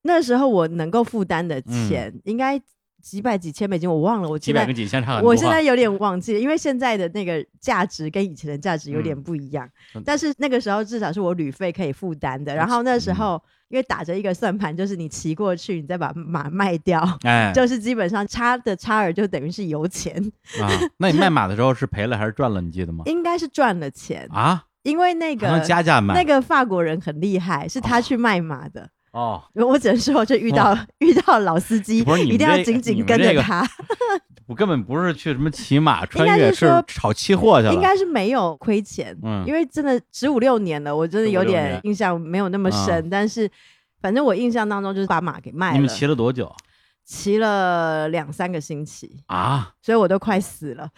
[0.04, 2.60] 那时候我能够负担的钱，应该
[3.02, 4.28] 几百几千美金，我忘了。
[4.28, 5.28] 我几百跟几千差很多啊。
[5.28, 9.68] 我现在有点忘记了，因为现在的那个价值跟以前的价值有点嗯不一样。
[9.94, 12.54] 嗯但是那个时候至少是我旅费可以负担的。
[12.54, 20.14] 然后那时候因为打着一个算盘，就是你骑过去，你再把马卖掉，哎， 就是基本上差的差额就等于是油钱，
[20.60, 22.60] 啊，那你卖马的时候是赔了还是赚了？
[22.60, 23.04] 你记得吗？
[23.06, 25.60] 应该是赚了钱，啊，因为那个。
[25.60, 26.14] 加价卖？
[26.14, 28.82] 那个法国人很厉害，是他去卖马的。
[28.82, 28.88] 哦，
[29.54, 33.66] 我只能说，就遇到遇到老司机，不是你一定要这紧紧跟着他。
[34.46, 37.72] 我根本不是去什么骑马穿 应该越，是说炒期货去了。
[37.72, 39.42] 应该是没有亏钱，嗯。
[39.46, 43.50] 因为真的十五六年了，我真的有点印象没有那么深，但是
[44.02, 46.54] 反正我印象当中就是把马给卖了，你们骑了多久
[47.04, 49.72] 骑了两三个星期，啊？
[49.82, 50.88] 所以我都快死了，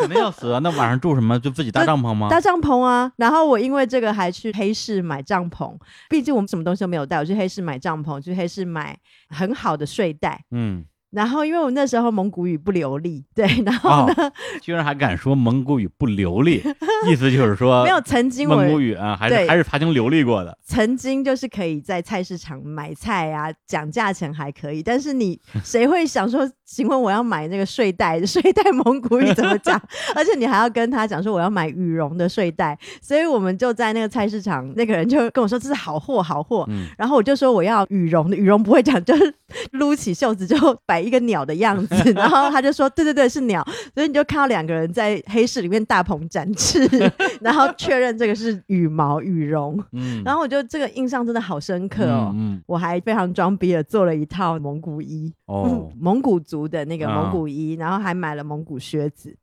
[0.00, 0.58] 肯定要死啊！
[0.58, 1.38] 那晚上住什么？
[1.38, 2.28] 就自己搭帐篷吗？
[2.28, 5.76] 搭帐篷啊，然后我因为这个还去黑市买帐篷，
[6.10, 10.44] 毕竟我们什么东西都没有带，我去黑市买帐篷，去黑市买很好的睡袋。
[10.50, 10.84] 嗯，
[11.16, 16.62] 然后，因为我那时候蒙古语不流利，对， 然后呢，哦，居然还敢说蒙古语不流利，
[17.10, 20.56] 意思就是说没有曾经蒙古语啊，还是还是曾经流利过的。
[20.66, 29.80] 曾经就是可以在菜市场买菜啊，讲价钱还可以，但是你 谁会想说，请问我要买那个睡袋，睡袋蒙古语怎么讲？
[30.14, 39.34] 而且你还要跟他讲说我要买羽绒的睡袋，所以我们就在那个菜市场，那个人就跟我说这是好货好货，嗯，然后我就说我要羽绒的，羽绒不会讲，就是
[39.70, 43.62] 撸起袖子就摆一个鸟的样子， 然后他就说对对对是鸟，
[43.94, 46.80] 所以你就看到两个人在黑市里面大鹏展翅，
[47.40, 49.78] 然后确认这个是羽毛羽绒。
[49.92, 52.32] 嗯，然后我觉得这个印象真的好深刻哦。
[52.34, 52.62] 嗯，嗯。
[52.66, 57.22] 我还非常装逼的做了一套蒙古衣，哦， 蒙古族的那个啊。
[57.22, 59.36] 蒙古衣，然后还买了蒙古靴子。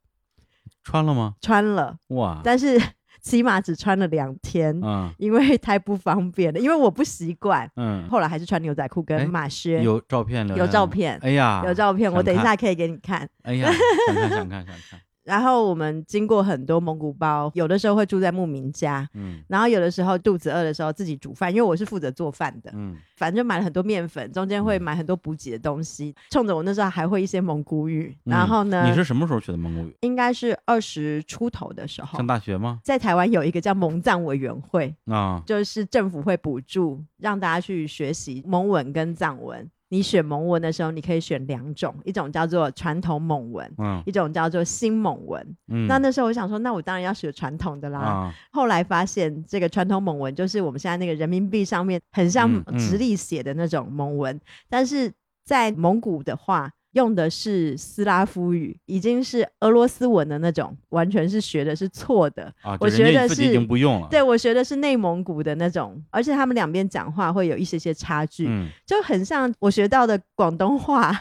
[0.84, 1.36] 穿了吗？
[1.40, 2.78] 穿了，哇，但是
[3.24, 5.12] 起码只穿了两天，嗯。
[5.18, 7.68] 因为太不方便了，因为我不习惯。
[7.78, 13.28] 嗯，后来还是穿牛仔裤哎跟马靴，有照片的有照片哎呀，有照片，我等一下可以给你看。
[13.44, 13.72] 哎呀，
[14.08, 26.14] 想看想看想看，然后我们经过很多蒙古包，有的时候会住在牧民家，嗯然后有的时候肚子饿的时候自己煮饭，因为我是负责做饭的，嗯，反正就买了很多面粉，中间会买很多补给的东西。
[26.30, 29.96] 冲着我那时候还会一些蒙古语，嗯然后呢，你是什么时候学的蒙古语？
[30.02, 32.80] 应该是二十出头的时候上，大学吗？
[32.84, 39.70] 在台湾有一个叫蒙藏委员会，啊，就是政府会补助让大家去学习蒙文跟藏文。
[39.94, 45.56] 你选蒙文的时候，你可以选两种，一种叫做传统蒙文，嗯一种叫做新蒙文。
[45.68, 48.00] 嗯，那那时候我想说，那我当然要学传统的啦。
[48.00, 55.14] 啊，后来发现，这个传统蒙文就是我们现在那个人民币上面很像直立写的那种蒙文，但是
[55.46, 56.72] 在蒙古的话。
[56.94, 62.52] 用的是斯拉夫语，已经是俄罗斯文的那种，完全是学的是错的。
[62.62, 71.12] 啊，我就人觉得家自己已是经不用了，对我学的是内蒙古的那种，而且他们两边讲话会有一些些差距，嗯就很像我学到的广东话，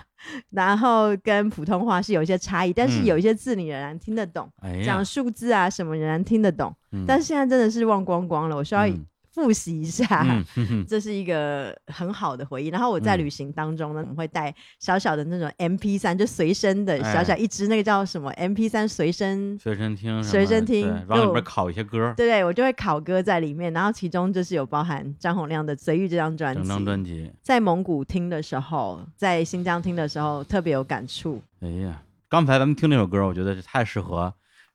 [0.51, 6.75] 然后跟普通话是有一些差异，但是嗯有一些字你仍然听得懂，哎讲，数字啊什么仍然听得懂。
[6.93, 10.25] 嗯但是现在真的是忘光光了，我需要嗯复习一下。
[10.87, 12.69] 这是一个很好的回忆。
[12.69, 19.59] 然后我在嗯旅行当中呢，我们会带小小的那种 MP 三，就随身的哎小小一支，那个叫什么 MP 三随身。
[19.59, 27.33] 随身听随身听然后里就边拷一些歌，对对，我就会考歌在里面，然后其中就是有包含张洪亮的《随遇》这张专辑整张辑，专辑。
[27.43, 31.41] 在蒙古听的时候，在新疆听的时候特别有感触。
[31.61, 34.33] 哎呀，刚才咱们听那首歌，我觉得是太适合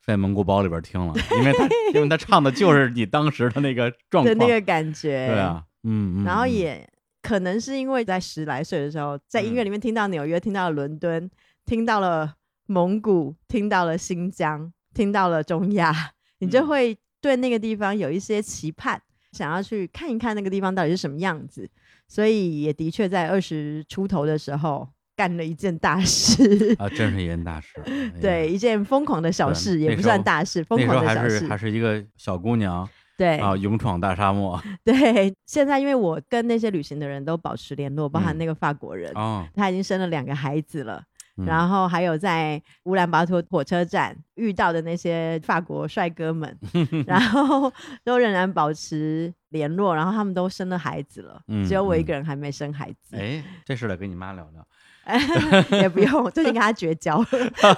[0.07, 6.49] 在蒙古包里边听了，因为他因为他唱的就是你当时的那个状况，的那个感觉，对啊，嗯嗯，然后嗯。
[6.49, 6.89] 也
[7.21, 11.29] 可能是因为在十来岁的时候，在音乐里面听到纽约，听到了伦敦，
[11.65, 12.35] 听到了
[12.67, 15.93] 蒙古，听到了新疆，听到了中亚，
[16.39, 16.67] 你就嗯。
[16.67, 19.01] 会对那个地方有一些期盼，
[19.33, 21.69] 想要去看一看那个地方到底是什么样子。
[22.07, 24.87] 所以也的确在二十出头的时候
[25.17, 27.73] 干了一件大事，啊，真是一件大事。
[28.21, 31.57] 对，，一件疯狂的小事，也不算大事，疯狂的小还是还。
[31.57, 41.03] 是一个小姑娘对啊，勇闯大沙漠对，现在因为我跟那些旅行的人都保持联络，包含嗯那个法国人，啊，他已经生了两个孩子了。
[41.39, 46.57] 嗯然后还有在乌兰巴托火车站遇到的那些法国帅哥们，
[47.05, 47.71] 然后
[48.03, 54.67] 都仍然保持联络，然后他们都生了孩子了，嗯只有我一嗯个人还没生孩子，哎，这事得跟你妈聊聊。
[55.81, 57.27] 也不用，最近跟他绝交了。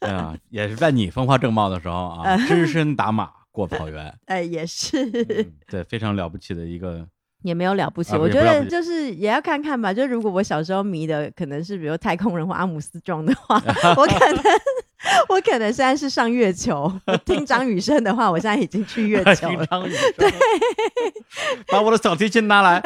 [0.00, 7.06] 对啊，也是在你风华正茂的时候啊， 只身打马过草原，哎，也是，嗯对，非常了不起的一个。
[7.42, 8.12] 也没有了不起。
[8.14, 9.92] 啊我觉得就是也要看看吧。
[9.92, 13.60] 就如果我小时候迷的可能是比如太空人或阿姆斯壮的话，
[13.96, 14.42] 我可能
[15.28, 16.92] 我可能现在是上月球。
[17.04, 19.66] 我听张雨生的话，我现在已经去月球了。
[19.66, 20.32] 张雨生，
[21.66, 22.80] 把我的小提琴拿来。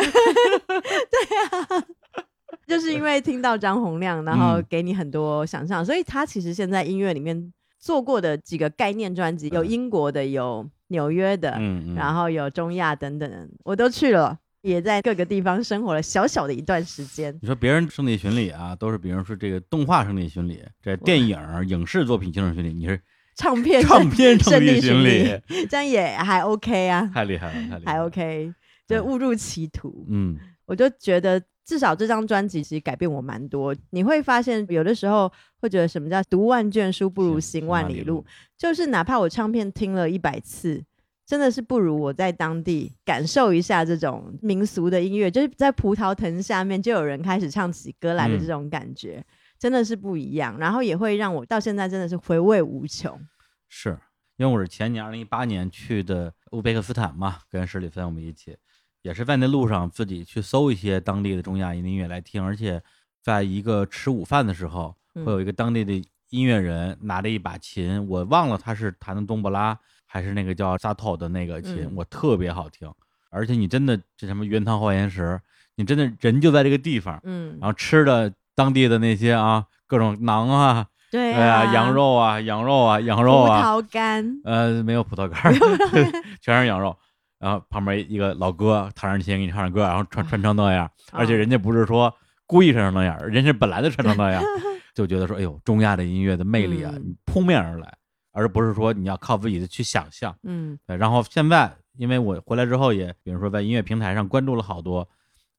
[2.66, 4.66] 就是因为听到张洪亮，然后嗯。
[4.68, 17.36] 给你很多想象，所以他其实现在音乐里面做过的几个概念专辑，有嗯英国的，有纽约的，嗯嗯，然后有中亚等等，我都去了，也在各个地方生活了小小的一段时间。
[17.40, 23.00] 你说别人圣地巡礼啊，都是比如说这个动画圣地巡礼，这电影、影视作品精神巡礼，你是
[23.36, 28.52] 唱片唱片圣地巡礼，这样也还 OK 啊，太厉害了，太厉害了，还 OK，
[28.88, 30.06] 就误入歧途。
[30.08, 30.36] 嗯。
[30.64, 33.74] 我就觉得至少这张专辑其实改变我蛮多。
[33.90, 38.24] 你会发现有的时候会觉得什么叫读万卷书不如行万里路，，
[38.56, 40.82] 就是哪怕我唱片听了一百次。
[41.26, 49.26] 真的是不如我在当地感受一下这种民俗的音乐，就是在葡萄藤下面就有人开始唱起歌来的嗯这种感觉，
[49.58, 50.56] 真的是不一样。
[50.56, 53.20] 然后也会让我到现在真的是回味无穷。
[53.68, 53.98] 是
[54.36, 58.56] 因为我是前年二零一八年去的乌兹别克斯坦嘛，跟史里芬我们一起，
[59.06, 62.82] 也是在那路上自己去搜一些当地的中亚音乐来听，而且
[63.22, 65.92] 在一个吃午饭的时候，嗯会有一个当地的
[66.30, 71.92] 音乐人拿着一把琴，我忘了他是弹的冬不拉还是那个叫萨透的那个琴，嗯。
[71.94, 72.92] 我特别好听，
[73.30, 75.40] 而且你真的这什么原汤化原石，
[75.76, 77.56] 你真的人就在这个地方，嗯。
[77.60, 85.54] 然，后吃的当地的那些啊各种馕啊，对对啊，啊，羊肉啊，羊肉啊，羊肉葡啊，萄干，呃，没有葡萄干儿，
[86.42, 86.96] 全是羊肉。
[87.38, 92.12] 然后旁边一个老哥弹着琴给你唱着歌，然后穿穿成那样，而且哦人家不是说
[92.46, 94.42] 故意穿成那样，人家本来就穿成那样，
[94.94, 96.94] 就觉得说，哎呦，中亚的音乐的魅力啊，
[97.24, 97.94] 扑面而来，
[98.32, 100.34] 而不是说你要靠自己的去想象。
[100.42, 100.78] 嗯。
[100.86, 105.06] 对，然后现在，因为我回来之后也，比如说在音乐平台上关注了好多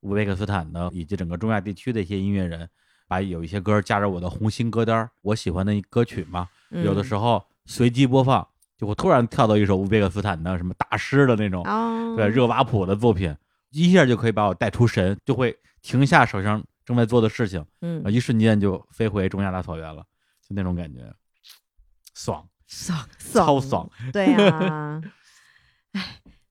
[0.01, 2.67] 乌兹别克斯坦的以及整个中亚地区的一些音乐人，
[3.07, 13.35] 把有一些歌加入我的红心歌单，我喜欢的歌曲嘛，有的时候候随机播放，就会突然跳到一首乌兹别克斯坦的什么大师的那种，哦，对热瓦普的作品，
[13.71, 20.03] 一下就可以把我带出神，就会停下手上正在做的事情，嗯啊，一瞬间就飞回中亚大草原了，
[20.47, 20.99] 就那种感觉，
[22.13, 25.01] 爽，爽爽超爽，对啊，
[25.93, 26.01] 哎，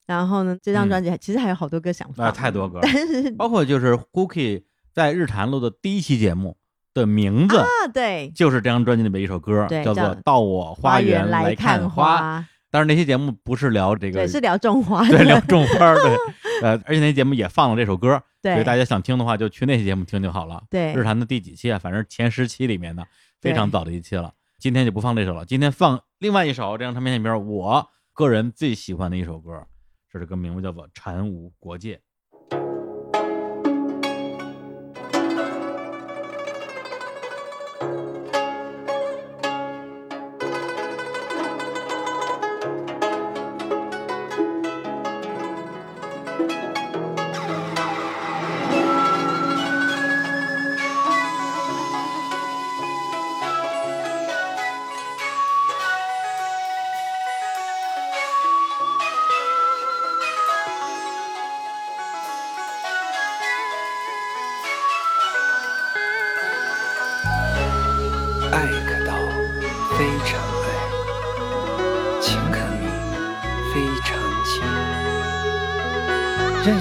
[0.05, 6.57] 然后呢，这张嗯专辑还其实还有好多歌想那放，太多歌了，但是包括就是 Cookie 在日坛录的第一期节目
[6.97, 7.57] 的名字。
[7.57, 16.17] 啊，对，就是这张专辑里面一首歌，对叫做《到我花园来看花，但是那期节目不是聊这个，对，是聊种花 对，聊种花，对，
[16.61, 20.63] 呃，而且那节目也放了这首歌，所以大家想听的话就去那期节目听就好了。
[20.69, 21.79] 对日坛的第几期啊？
[21.79, 23.05] 反正前十期里面的
[23.39, 24.33] 非常早的一期了。
[24.59, 29.63] 今天就不放这首了，今天放另外一首这张唱片里边我个人最喜欢的一首歌，
[30.11, 31.95] 这首歌名字叫做《禅无国界》。“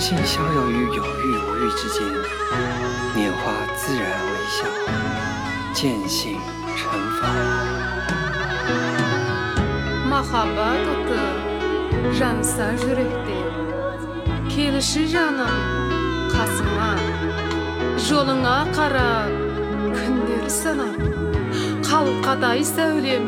[0.09, 2.07] 任性逍遥于有欲无欲之间，
[3.17, 3.43] 拈花
[3.75, 4.59] 自然微笑，
[5.75, 6.39] 见性
[6.77, 6.79] 成
[7.17, 7.27] 佛。”
[10.09, 11.21] Mahabat otu
[12.19, 13.39] jansa yürekte
[14.49, 15.51] Kelişi canım
[16.33, 16.95] kasıma
[17.99, 19.31] Joluna qarab
[19.81, 20.97] günleri sanap
[21.83, 23.23] Qalqaday sevlim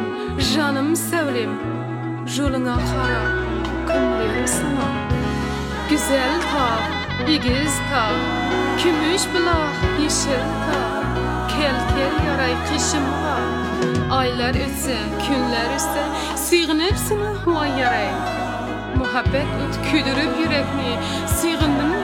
[0.55, 1.51] canım sevlim
[2.27, 3.35] Joluna qarab
[3.88, 5.08] günleri sanap
[5.90, 6.68] Güzel ta,
[7.33, 8.11] igiz ta,
[8.83, 10.81] Kümüş bulaq, yeşil ta,
[11.48, 13.38] Kel-kel yaray qışımğa,
[14.10, 16.04] Aylar ötsə, günlər ötsə,
[16.37, 18.08] Sığınıbsın ahvan yaray.
[18.96, 20.92] Muhabbet öt küdürüb yürekmi,
[21.27, 21.98] Sığındım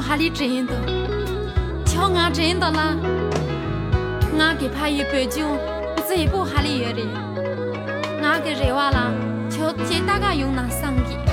[0.00, 0.72] 到哈里真的，
[1.84, 2.96] 瞧俺真的啦，
[4.38, 5.44] 俺给怕一杯酒，
[6.08, 7.02] 这不哈里热的，
[8.22, 9.12] 俺给热完了，
[9.50, 11.29] 瞧见大家用那上给。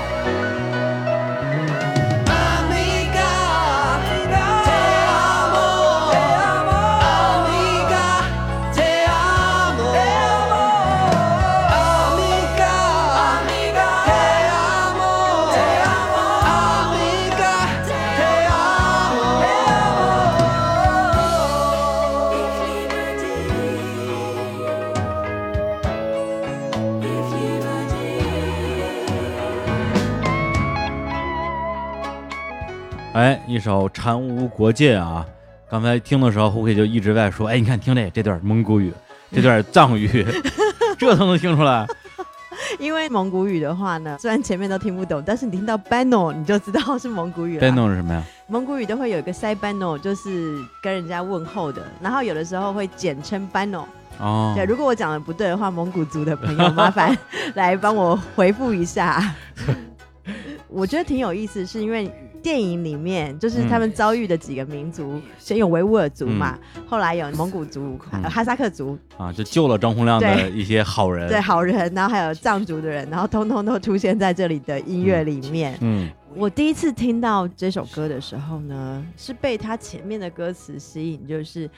[33.57, 35.25] 一首《禅无国界》啊，
[35.67, 38.93] 刚才听的时候，胡可就一直在说，哎，你看听这这段蒙古语，
[39.31, 40.23] 这段藏语，
[40.95, 41.87] 这都能听出来。
[42.77, 47.67] 因为蒙古语的话呢，虽然前面都听不懂，但是你听到 bano 你就知道是蒙古语了。
[47.67, 48.21] bano 是什么呀？
[48.45, 53.85] 蒙古语都会有一个 say bano，就是跟人家问候的，然后有的时候会简称 bano。
[54.19, 57.17] 哦，对，如果我讲的不对的话，蒙古族的朋友麻烦
[57.55, 59.33] 来帮我回复一下。
[60.69, 62.11] 我觉得挺有意思，是因为
[62.47, 71.27] 电影里面就是他们遭遇的几个民族，先有维吾尔族嘛，后来有蒙古族、哈萨克族，啊，就救了张洪亮的一些好人。
[71.27, 75.77] 对好人，然后还有藏族的人，然后通通都出现在这里的音乐里面。
[75.81, 81.69] 嗯我第一次听到这首歌的时候呢，是被它前面的歌词吸引，就是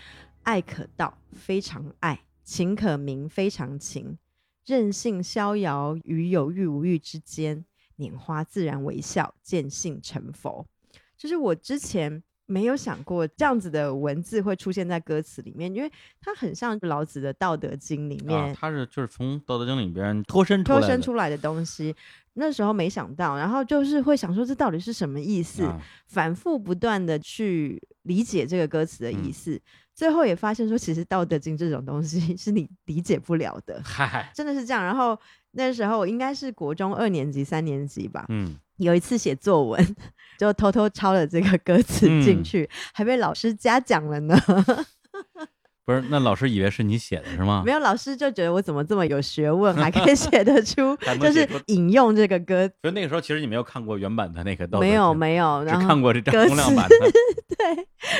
[0.43, 4.20] 爱可道，非常爱；情可明，非常情。
[4.67, 7.65] 任性逍遥于有欲无欲之间，
[7.99, 10.65] 拈花自然微笑，见性成佛。
[11.17, 21.95] 就是我之前没有想过这样子的文字会出现在歌词里面，因为它很像老子的《道德经》里面啊，他是就是从《道德经》里边脱身出来脱的，身出来的东西。
[22.33, 25.63] 那时候没想到，然后就是会想说这到底是什么意思？
[25.63, 29.61] 啊反复不断的去理解这个歌词的意嗯思，
[29.93, 34.81] 最后也发现说，其实《道德经》这种东西 是你理解不了的，嗨，真的是这样。
[34.81, 35.19] 然后
[35.51, 39.95] 那时候我应该是国中二年级、三年级吧，嗯，有一次写作文，
[40.37, 44.37] 就偷偷抄了这个歌词进嗯去，还被老师嘉奖了呢。
[45.85, 47.71] 不是，那老师以为是你写的是吗 没？
[47.71, 52.69] 有，老师就觉得我怎么这么有学问，还可以写得出就是引用这个歌。
[52.83, 56.95] 所以那个时候其实你没有看过原版的那个《没有没有，只然后看过这张歌洪亮词版的。
[56.99, 57.75] 对，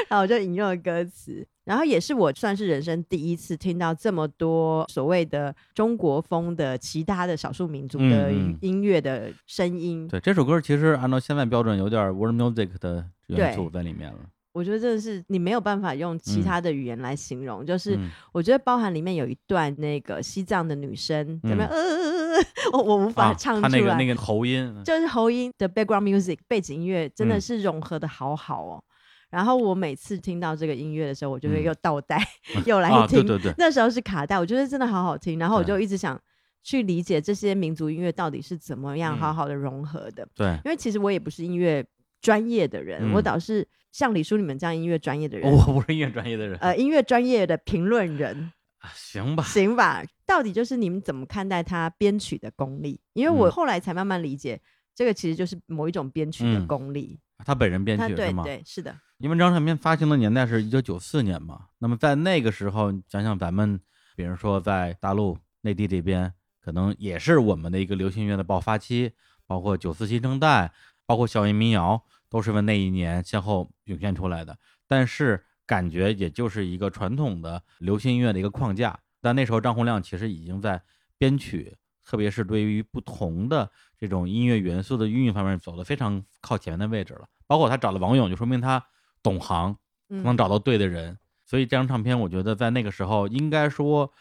[0.09, 14.17] 然后我就引用了歌词，然后也是我算是人生第一次听到这么多所谓的中国风的其他的少数民族的音乐的声音，对，这首歌其实按照现在标准有点 world music 的元素在里面了。
[14.51, 16.43] 我觉得真的是你没有办法用其嗯。
[16.43, 18.09] 他的语言来形容，就是嗯。
[18.34, 21.72] 我觉得包含里面有一段那个西藏的女生怎么样，嗯。
[21.72, 22.38] 呃，呃
[22.74, 27.41] 呃我我无法啊，唱出来，他那个那个喉音，就是喉音的 background music 背景音乐真的嗯。
[27.41, 28.84] 是融合的好好哦。
[29.30, 32.19] 然后我每次听到这个音乐的时候，我就会嗯又倒带、
[32.65, 33.25] 又来啊，听。
[33.25, 35.38] 对对对，那时候是卡带，我觉得真的好好听。
[35.39, 36.19] 然后我就一直想
[36.63, 40.27] 去理解这些民族音乐到底是怎么样嗯好好的融合的。
[40.36, 41.86] 对，因为其实我也不是音乐
[42.21, 50.03] 专业的人，嗯我倒是像李叔你们这样音乐专业的人，我不是音乐专业的人，呃，音乐专业的评论人，啊行吧，行吧？
[50.25, 52.99] 到底就是你们怎么看待他编曲的功力？
[53.13, 54.59] 因为我嗯后来才慢慢理解，
[54.93, 57.19] 这个其实就是某一种编曲的嗯功力。
[57.45, 58.43] 他本人编他曲是吗？
[58.43, 63.78] 对对是的，因为这张唱片发行的年代是一九九四年嘛，那么在那个时候，想想咱们，
[64.15, 69.11] 比如说在大陆、内地这边，可能也是我们的一个流行音乐的爆发期，
[69.45, 70.72] 包括九四新生代，
[71.05, 74.57] 包括校园民谣，都是在那一年先后涌现出来的。
[74.88, 78.97] 但是感觉也就是一个传统的流行音乐的一个框架。
[79.20, 80.82] 但那时候张洪亮其实已经在
[81.17, 87.28] 编曲，特别是对于不同的这种音乐元素的运用方面走得非常靠前的位置了。
[87.45, 88.82] 包括他找了王勇，就说明他
[89.22, 89.76] 懂行，
[90.09, 91.17] 嗯能找到对的人。
[91.45, 94.11] 所以这张唱片，我觉得在那个时候，应该说，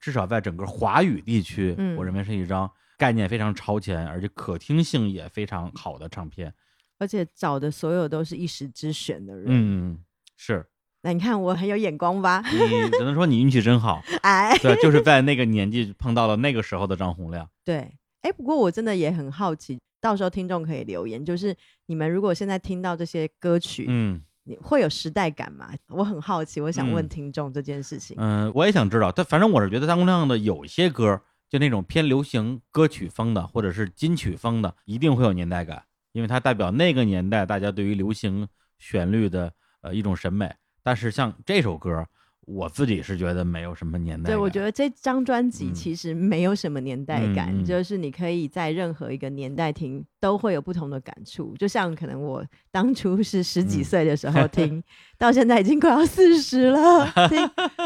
[0.00, 6.52] 至少在整个华语地区，嗯我认为是一张概念非常超前，而且可听性也非常好的唱片。
[6.98, 9.44] 而且找的所有都是一时之选的人。
[9.48, 9.98] 嗯，
[10.36, 10.64] 是
[11.02, 12.42] 那你看我很有眼光吧？
[12.50, 17.48] 你只能说你运气真好， 哎，对，就是在那个年纪碰到了那个时候的张洪亮。
[17.64, 21.54] 对，哎，不过我真的也很好奇，到时候听众可以留言，就是
[21.86, 25.70] 你们如果现在听到这些歌曲，嗯你会有时代感吗？
[25.88, 28.16] 我很好奇，我想问嗯听众这件事情。
[28.20, 35.82] 嗯、我也想知道，但反正我是觉得张国亮的有些歌就那种偏流行歌曲风的或者是金曲风的，一定会有年代感，
[36.12, 38.46] 因为它代表那个年代大家对于流行
[38.78, 40.54] 旋律的呃一种审美。
[40.82, 42.06] 但是像这首歌，
[42.46, 44.40] 我自己是觉得没有什么年代感对，感。
[44.40, 51.54] 我觉得这张专辑嗯其实没有什么年代感，就是你可以在任何一个年代听，都会有不同的感触。
[51.58, 54.82] 就像可能我当初是十几嗯岁的时候 听，
[55.18, 57.38] 到现在已经快要四十了， 听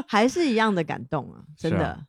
[0.07, 2.05] 还是一样的感动啊，真是的。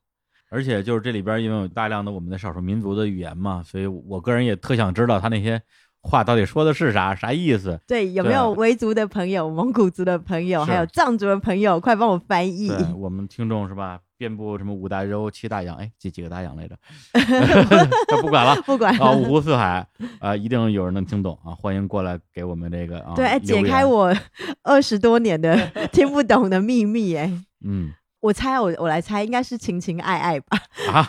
[0.51, 5.61] 而且就是这里边因为有大量的我们的少数民族的语言嘛，所以我个人也特想知道他那些
[6.01, 7.79] 话到底说的是啥，啥意思。
[7.87, 12.71] 对，有没有维族的朋友、蒙古族的朋友，还有藏族的朋友，快帮我翻译。
[12.95, 13.99] 我们听众是吧？
[14.17, 16.75] 遍布什么五大洲、七大洋，哎，几几个大洋来着？
[18.21, 18.61] 不管了。
[18.63, 19.87] 不管啊，五湖四海
[20.19, 21.55] 啊、一定有人能听懂啊！
[21.55, 24.13] 欢迎过来给我们这个啊，对，哎解，开我
[24.63, 25.55] 二十多年的
[25.93, 27.15] 听不懂的秘密。
[27.15, 27.31] 哎，
[27.63, 30.57] 嗯我猜，我我来猜，应该是情情爱爱吧。
[30.91, 31.05] 啊，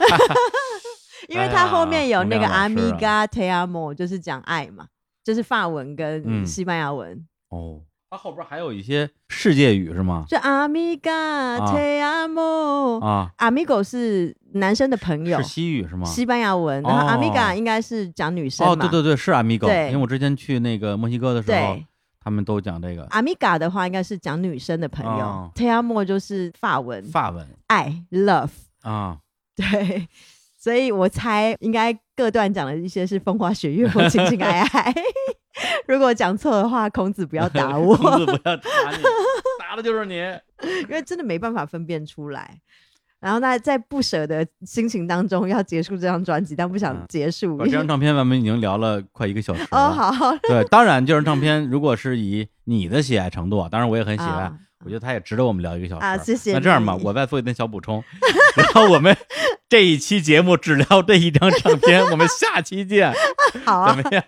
[1.30, 4.86] 因为它后面有那个 amiga te amo，就是讲爱嘛，
[5.24, 6.44] 就是法文跟嗯。
[6.44, 7.24] 西班牙文。
[7.50, 10.24] 哦，它后边还有一些世界语是吗？
[10.28, 16.04] 就 amiga te amo，amigo、啊，amigo 是男生的朋友是，西语是吗？
[16.04, 17.10] 西班牙文，然后哦。
[17.16, 18.72] Amiga 应该是讲女生嘛。
[18.72, 19.86] 哦，对对对，是 amigo，对。
[19.88, 21.78] 因为我之前去那个墨西哥的时候，
[22.18, 23.06] 他们都讲这个。
[23.08, 27.02] Amiga 的话应该是讲女生的朋友、哦 t e amo 就是法文。
[27.04, 27.46] 法文。
[27.68, 28.50] 爱 love，
[28.82, 29.18] 啊，
[29.54, 30.08] 对。
[30.60, 34.94] 所以我猜应该各段讲的一些是风花雪月或情情爱爱。
[35.88, 37.96] 如果讲错的话，孔子不要打我。
[37.96, 39.02] 孔子不要打你，
[39.58, 40.16] 打的就是你。
[40.82, 42.60] 因为真的没办法分辨出来。
[43.18, 47.56] 然后那在不舍的心情当中要结束这张专辑，但不想嗯结束。
[47.56, 49.68] 把这张唱片咱们已经聊了快一个小时了。
[49.72, 58.02] 哦，好，对，当然这张唱片如果是以你的喜爱程度，当然我也很喜爱，啊我觉得他也值得我们聊一个小时啊谢谢那这样吧，我再做一点小补充，
[58.56, 59.16] 然后我们
[59.68, 63.12] 这一期节目只聊这一张唱片，我们下期见，
[63.64, 64.24] 好啊怎，么样？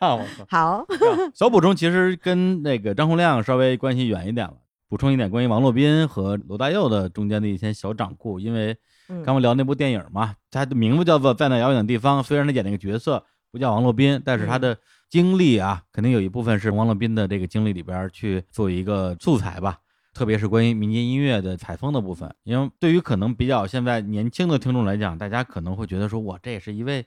[0.49, 0.87] 好，
[1.35, 4.55] 小补充其实跟那个张洪亮稍微关系远一点了。
[4.89, 8.77] 补充一点关于王洛宾和罗大佑的中间的一些小掌故，因为
[9.09, 14.77] 嗯刚刚聊那部电影嘛，他的名字叫做《在那遥远的地方》，虽然他演那个角色不叫王洛宾，但是他的
[15.09, 19.79] 经历啊，肯定有一部分是王洛宾的这个经历里边去做一个素材吧。
[20.13, 27.07] 特别是关于民间音乐的采风的部分，因为对于可能比较现在年轻的听众来讲，大家可能会觉得说，哇这也是一位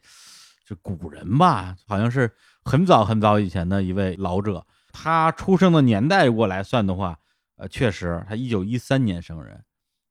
[0.68, 2.32] 是古人吧，好像是
[2.64, 4.66] 很早很早以前的一位老者。
[4.91, 7.18] 他出生的年代如果来算的话，
[7.58, 9.64] 呃，确实他一九一三年生人。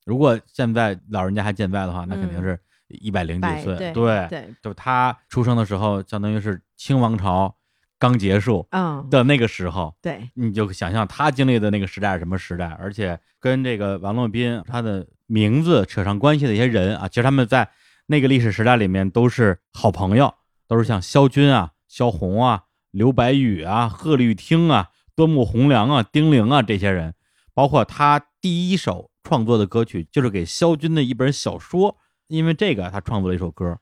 [0.05, 3.76] 如果现在老人家还健在的话，那肯定是一百零几岁。
[3.92, 7.57] 对，对，就他出生的时候，相当于是清王朝
[8.05, 17.70] 刚结束嗯，的那个时候，对，你就想象他经历的那个时代是什么时代，而且跟这个王洛宾他的名字扯上关系的一些人啊，其实他们在
[18.09, 20.34] 那个历史时代里面都是好朋友，
[20.68, 27.14] 都是像萧军啊、萧红啊、刘白羽啊、贺绿汀啊、端木蕻良啊、丁玲啊这些人，
[27.55, 31.96] 包括他第一首创作的歌曲就是给萧军的一本小说，
[32.28, 33.78] 因为这个他创作了一首歌，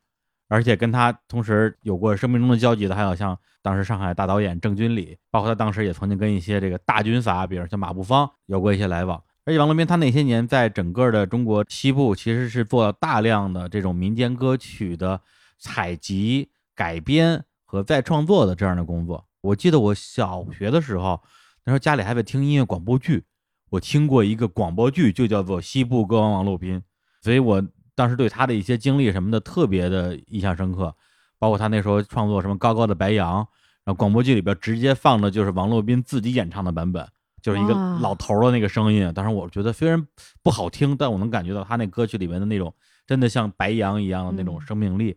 [0.53, 9.19] 而且跟他同时有过生命中的交集的，还有像当时上海大导演郑君里，包括他当时也曾经跟一些这个大军阀，比如像马步芳有过一些来往。
[9.47, 15.19] 而且王洛宾他那些年在整个的中国西部其实是做了大量的这种民间歌曲的
[15.59, 19.25] 采集、改编和再创作的这样的工作。
[19.41, 21.19] 我记得我小学的时候，
[21.65, 23.25] 那时候家里还在听音乐广播剧，
[23.71, 26.79] 我听过一个广播剧，就叫做《西部歌王王洛宾》，
[27.23, 27.65] 所以我
[27.95, 30.95] 当时对他的一些经历什么的特别的印象深刻，
[31.39, 33.43] 包括他那时候创作什么《高高的白杨》，
[33.85, 37.07] 然后广播剧里边直接放的就是王洛宾自己演唱的版本，
[37.43, 39.13] 就是一个老头儿的那个声音。
[39.13, 40.07] 当时我觉得虽然
[40.43, 42.73] 不好听，但我能感觉到他那歌曲里面的那种
[43.07, 45.17] 真的像白杨一样的那种嗯生命力。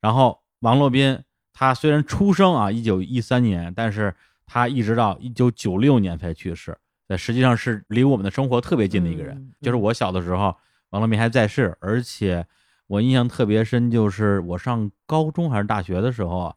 [0.00, 1.18] 然后王洛宾
[1.52, 4.14] 他虽然出生啊一九一三年，但是
[4.46, 6.76] 他一直到一九九六年才去世，
[7.08, 9.36] 呃，实际上是离我们的生活特别近的一个人。
[9.36, 10.56] 嗯就是我小的时候，
[10.90, 12.46] 王洛宾还在世，而且
[12.86, 16.54] 我印象特别深，就是我上高中还是大学的时候啊，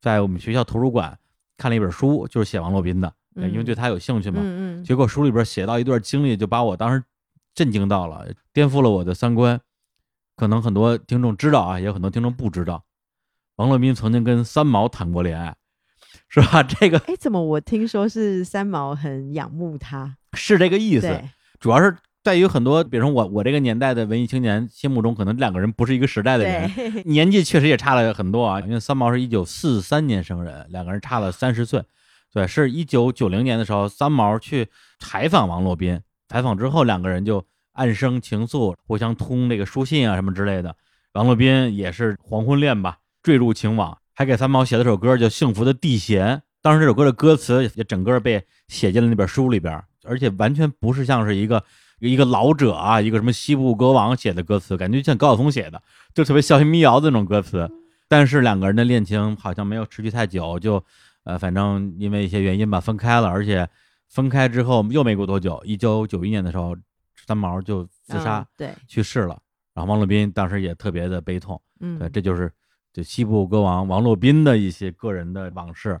[0.00, 1.18] 在我们学校图书馆
[1.56, 4.40] 看了一本书，就是写王洛宾的，呃因为嗯对他有兴趣嘛。
[4.42, 7.02] 嗯嗯，结果书里边写到一段经历，就把我当时
[7.54, 9.60] 震惊到了，颠覆了我的三观。
[10.36, 12.84] 可能很多听众知道啊，也有很多听众不知道，
[13.56, 15.54] 王洛宾曾经跟三毛谈过恋爱，
[16.28, 16.62] 是吧？
[16.62, 20.16] 这个哎，怎么我听说是三毛很仰慕他？
[20.32, 21.22] 是这个意思，
[21.60, 26.72] 主要是在于很多，比如说我我这个年代的文艺青年心目中，可能两个人不是一个时代的人，
[27.04, 28.60] 年纪确实也差了很多啊。
[28.62, 31.84] 因为三毛是一九四三年生人，两个人差了三十岁。
[32.32, 34.66] 对，是一九九零年的时候，三毛去
[34.98, 40.74] 采访王洛宾，采访之后两个人就暗生情愫，互相通这个书信啊什么之类的。
[41.12, 46.38] 王洛宾也是黄昏恋吧，坠入情网，还给三毛写了首歌叫《幸福的地弦》。
[46.62, 51.62] 当时这首歌的歌词也整个被写进了那本书里边，而且完全不是像是一个
[52.00, 55.82] 一个老者啊，一个什么西部歌王写的歌词，感觉像高晓松写的，
[56.14, 57.70] 就特别笑嘻民谣的那种歌词。
[58.06, 60.84] 但是两个人的恋情好像没有持续太久，就
[61.24, 63.28] 呃，反正因为一些原因吧，分开了。
[63.28, 63.68] 而且
[64.08, 66.76] 分开之后又没过多久，一九九一年的时候，
[67.26, 69.40] 三毛就自杀嗯对，去世了。
[69.72, 71.60] 然后王洛宾当时也特别的悲痛。
[71.80, 72.52] 嗯，对，这就是
[72.92, 75.98] 就西部歌王王洛宾的一些个人的往事。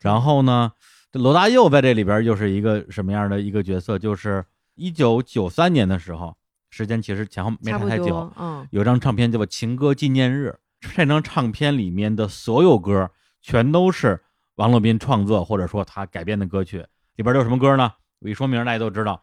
[0.00, 0.70] 然后呢，
[1.10, 3.98] 这罗大佑在这里边又是一个什么样的一个角色？
[3.98, 4.44] 就是
[4.78, 6.36] 一九九三年的时候，
[6.70, 10.58] 时间其实前后没差太久，，嗯，有张唱片叫做《情歌纪念日》，
[10.96, 13.10] 这张唱片里面的所有歌
[13.42, 14.22] 全都是
[14.54, 16.78] 王洛宾创作或者说他改编的歌曲，
[17.16, 17.92] 里边都有什么歌呢？
[18.20, 19.22] 我一说名儿大家都知道，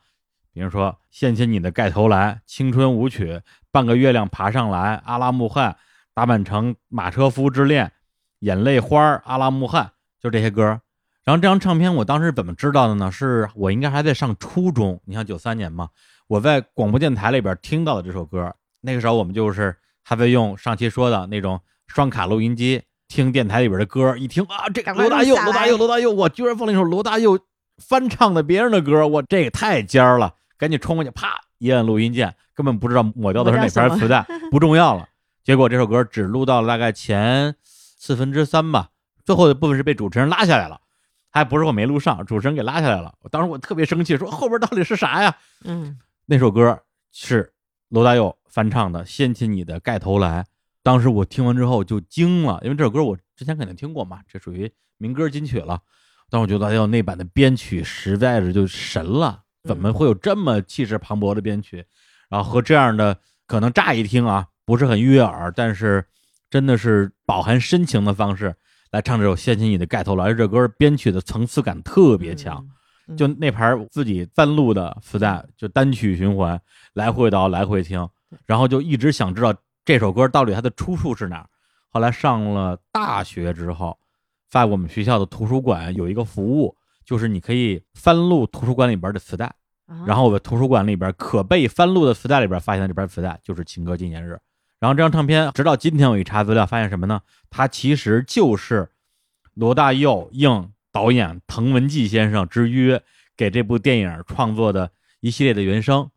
[0.53, 3.34] 比如说《献起你的盖头来》《青春舞曲》
[3.72, 5.72] 《半个月亮爬上来》《阿拉木汗》
[6.14, 7.86] 《达满城马车夫之恋》
[8.39, 9.86] 《眼泪花》《阿拉木汗》，
[10.22, 10.82] 就这些歌。
[11.26, 13.12] 然后这张唱片我当时怎么知道的呢？
[13.12, 15.90] 是我应该还在上初中，你像九三年嘛，
[16.28, 18.54] 我在广播电台里边听到的这首歌。
[18.82, 27.40] 那个时候我们就是还在用上期说的那种双卡录音机听电台里边的歌，一听啊，这个罗大佑，罗大佑，罗大佑，我居然放了一首罗大佑
[27.80, 35.08] 翻唱的别人的歌，我这个太尖了，赶紧冲过去，啪一按录音键，根本不知道抹掉的是哪盘磁带，不重要了。
[35.44, 38.90] 结果这首歌只录到了大概前四分之三吧，
[39.26, 40.82] 最后的部分是被主持人拉下来了。
[41.36, 43.14] 还不是我没录上，主持人给拉下来了。
[43.20, 45.36] 我当时我特别生气，说后边到底是啥呀？
[45.66, 46.82] 嗯，那首歌
[47.12, 47.52] 是
[47.90, 50.44] 罗大佑翻唱的《掀起你的盖头来》。
[50.82, 55.78] 当时我听完之后就惊了，因为这首歌我之前肯定听过嘛，这属于民歌金曲了。
[56.30, 61.84] 但我觉得哎呦那版的编曲实在是就神了，怎么会有这么气势磅礴的编曲？
[62.30, 66.06] 然后和这样的可能乍一听啊不是很悦耳，但是
[66.50, 68.56] 真的是饱含深情的方式
[68.92, 70.32] 来唱这首《掀起你的盖头来》。
[70.34, 72.66] 这歌编曲的层次感特别强。
[73.08, 76.60] 嗯，就那盘自己翻录的磁带，就单曲循环，
[76.94, 78.08] 来回倒，来回听，
[78.46, 81.48] 然后就一直想知道这首歌到底它的出处是哪儿。
[81.90, 83.98] 后来上了大学之后，
[84.50, 86.76] 在我们学校的图书馆有一个服务，
[87.06, 89.46] 就是你可以翻录图书馆里边的磁带，
[89.86, 94.34] 啊然后我的图书馆里边可被翻录的磁带里边发现了这盘磁带就是《情歌纪念日》。
[94.86, 97.20] 然后这张唱片，直到今天我一查资料，发现什么呢？
[97.50, 98.88] 它其实就是
[99.56, 103.02] 罗大佑应导演滕文骥先生之约，
[103.36, 106.12] 给这部电影创作的一系列的原声。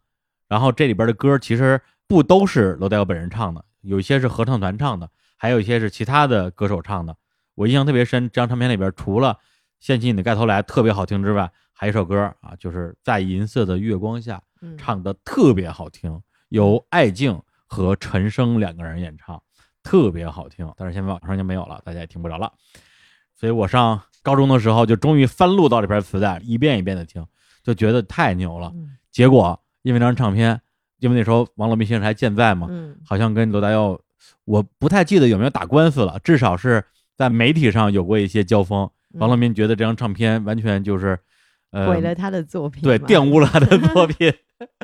[0.49, 5.09] 然后这里边的歌其实不都是罗大佑本人唱的，有一些是合唱团唱的，
[5.39, 7.16] 还有一些是其他的歌手唱的。
[7.55, 9.33] 我印象特别深，这张唱片里边除了
[9.81, 19.41] 《掀起你的盖头来》特别好听之外，还有一首歌啊，就是在银色的月光下，嗯唱的特别好听，由艾敬和陈升两个人演唱，
[19.85, 20.69] 特别好听。
[20.77, 22.53] 但是现在网上就没有了，大家也听不着了。
[23.37, 27.25] 所以我上高中的时候就终于翻录到这盘磁带，一遍一遍的听，
[27.62, 28.73] 就觉得太牛了。
[28.75, 30.61] 嗯结果因为那张唱片，
[30.99, 34.01] 因为那时候王洛宾先生还健在嘛，嗯好像跟罗大佑，
[34.45, 36.85] 我不太记得有没有打官司了，至少是
[37.16, 38.89] 在媒体上有过一些交锋。
[39.12, 41.19] 王洛宾觉得这张唱片完全就是，
[41.71, 44.33] 呃，毁了他的作品嘛，对，玷污了他的作 品，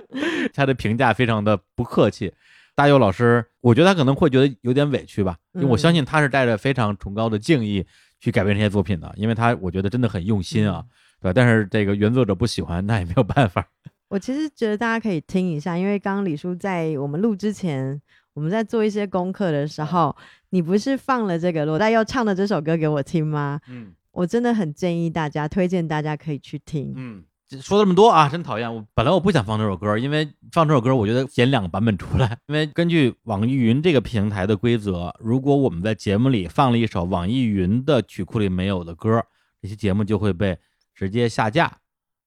[0.54, 2.32] 他的评价非常的不客气。
[2.74, 7.84] 大佑老师，我觉得他可能会觉得有点委屈吧，因为我相信他是带着非常崇高的敬意
[8.20, 10.84] 去改编这些作品的，因为他我觉得真的很用心啊，
[11.20, 11.32] 对吧？
[11.32, 13.66] 但是这个原作者不喜欢，那也没有办法。
[14.08, 18.00] 我其实觉得大家可以听一下，因为刚刚李叔在我们录之前，
[18.32, 20.14] 我们在做一些功课的时候，
[20.50, 23.60] 你不是放了这个罗大佑唱的这首歌给我听吗？
[23.68, 26.92] 嗯我真的很建议大家，推荐大家可以去听。
[26.94, 27.24] 嗯，
[27.60, 28.74] 说这么多啊，真讨厌。
[28.74, 32.38] 我本来我不想放这首歌，因为放这首歌，我觉得剪两个版本出来。
[32.48, 39.22] 因为根据网易云这个平台的规则，如果我们在节目里放了一首网易云的曲库里没有的歌，
[39.60, 40.58] 这期节目就会被
[40.94, 41.78] 直接下架，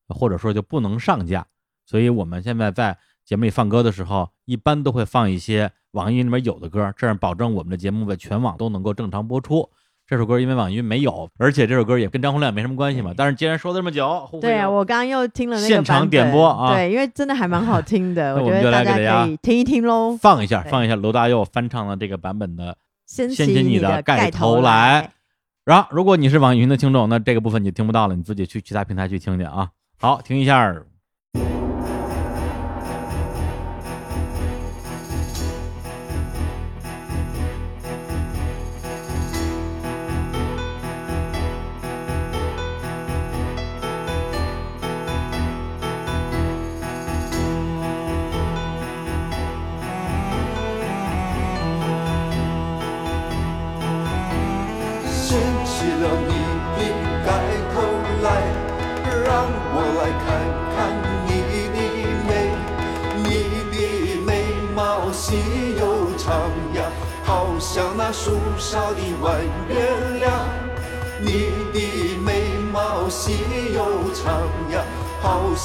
[0.08, 1.46] 或者说就不能上架。
[1.86, 9.70] 所以我们现在在节目里放歌的时候，一般都会放一些网易云里面有的歌，这样保证我们的节目在全网都能够正常播出。
[10.08, 13.14] 这首歌因为网易云没有，而且这首歌也跟张洪亮没什么关系嘛。
[13.16, 20.18] 但是既然说了这么久，对啊，我刚刚又听了那个现场点播啊对，因为真的还蛮好 听的，我觉得大家可以听一听喽。
[20.18, 22.78] 放一下，放一下罗大佑翻唱的这个版本的。
[23.06, 25.12] 掀掀起你你的盖盖头来来，
[25.64, 29.70] 然后，如果你是网易云的听众，那这个部分你听不到了，你自己去其他平台去听去啊。
[29.98, 30.76] 好，听一下。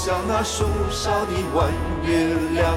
[0.05, 1.71] 像那树梢的弯
[2.03, 2.75] 月亮。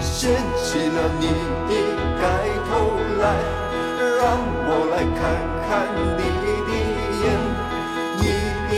[0.00, 1.28] 掀起了你
[1.68, 1.70] 的
[2.20, 2.24] 盖
[2.68, 3.38] 头来，
[4.18, 4.34] 让
[4.66, 5.16] 我来看
[5.68, 5.70] 看
[6.18, 6.26] 你
[6.66, 6.68] 的
[7.22, 7.24] 眼，
[8.18, 8.20] 你
[8.66, 8.72] 的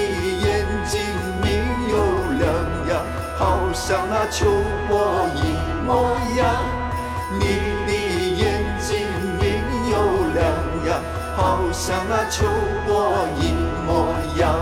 [0.45, 0.47] 眼
[0.85, 1.01] 睛
[1.41, 1.49] 明
[1.89, 1.93] 又
[2.37, 2.45] 亮
[2.91, 2.93] 呀，
[3.39, 3.41] 好
[3.73, 4.45] 像那秋
[4.87, 4.93] 波
[5.35, 5.89] 一模
[6.37, 6.78] 样。
[12.11, 12.47] 那秋
[12.87, 13.53] 波一
[13.87, 13.89] 模
[14.39, 14.57] 样。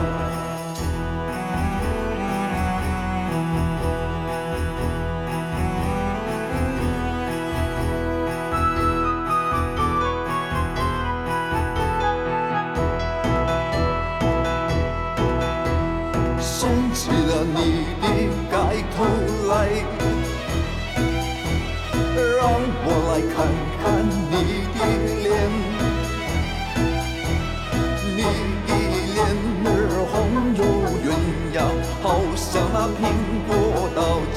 [16.40, 18.04] 掀起了你的
[18.50, 18.54] 盖
[18.96, 18.96] 头
[19.48, 19.52] 来，
[22.16, 22.42] 让
[22.82, 23.36] 我来看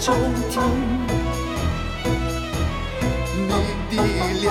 [0.01, 0.13] 秋
[0.49, 0.53] 天。
[3.89, 3.97] 你的
[4.39, 4.43] 脸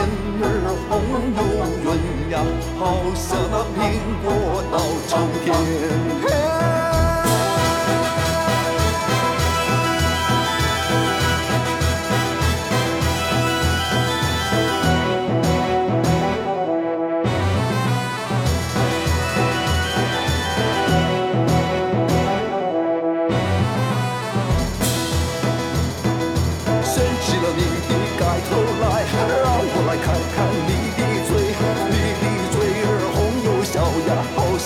[0.42, 0.44] 儿
[0.88, 0.90] 红
[1.36, 1.38] 又
[1.84, 1.86] 圆
[2.30, 2.34] 呀，
[2.78, 2.80] 好
[3.14, 3.80] 像那苹
[4.22, 4.26] 果
[4.70, 4.74] 到
[5.08, 5.10] 秋
[5.42, 5.46] 天。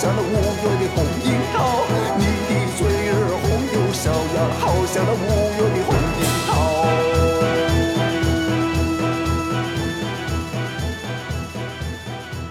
[0.03, 0.35] 像那五月
[0.83, 1.87] 的红樱桃。
[2.19, 5.15] 你的嘴儿红又小呀，好像那五
[5.55, 6.51] 月的红樱桃。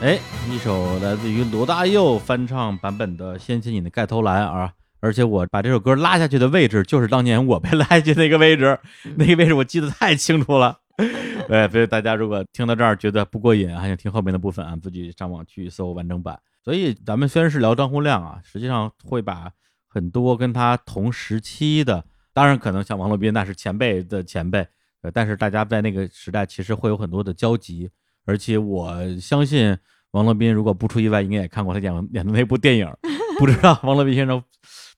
[0.01, 0.19] 哎，
[0.51, 8.79] 一首来自于罗大佑翻唱版本的《掀起你的盖头来》啊，而且我把这首歌拉下去的位置，就是当年我被拉下去那个位置，
[9.17, 10.79] 那个位置我记得太清楚了。
[11.47, 16.41] 对，所以大家如果听到这儿觉得不过瘾，还想听后面的部分啊，自己上网去搜完整版。
[16.65, 19.51] 所以咱们虽然是聊张洪亮啊，实际上会把
[19.89, 24.67] 很多跟他同时期的，当然可能像王洛宾那是前辈的前辈，
[25.03, 27.91] 呃，但是大家在那个时代其实会有很多的交集。
[28.25, 29.77] 而且我相信
[30.13, 32.89] 王洛宾如果不出意外，应该也看过他演演的那部电影，
[33.39, 34.41] 不知道王洛宾先生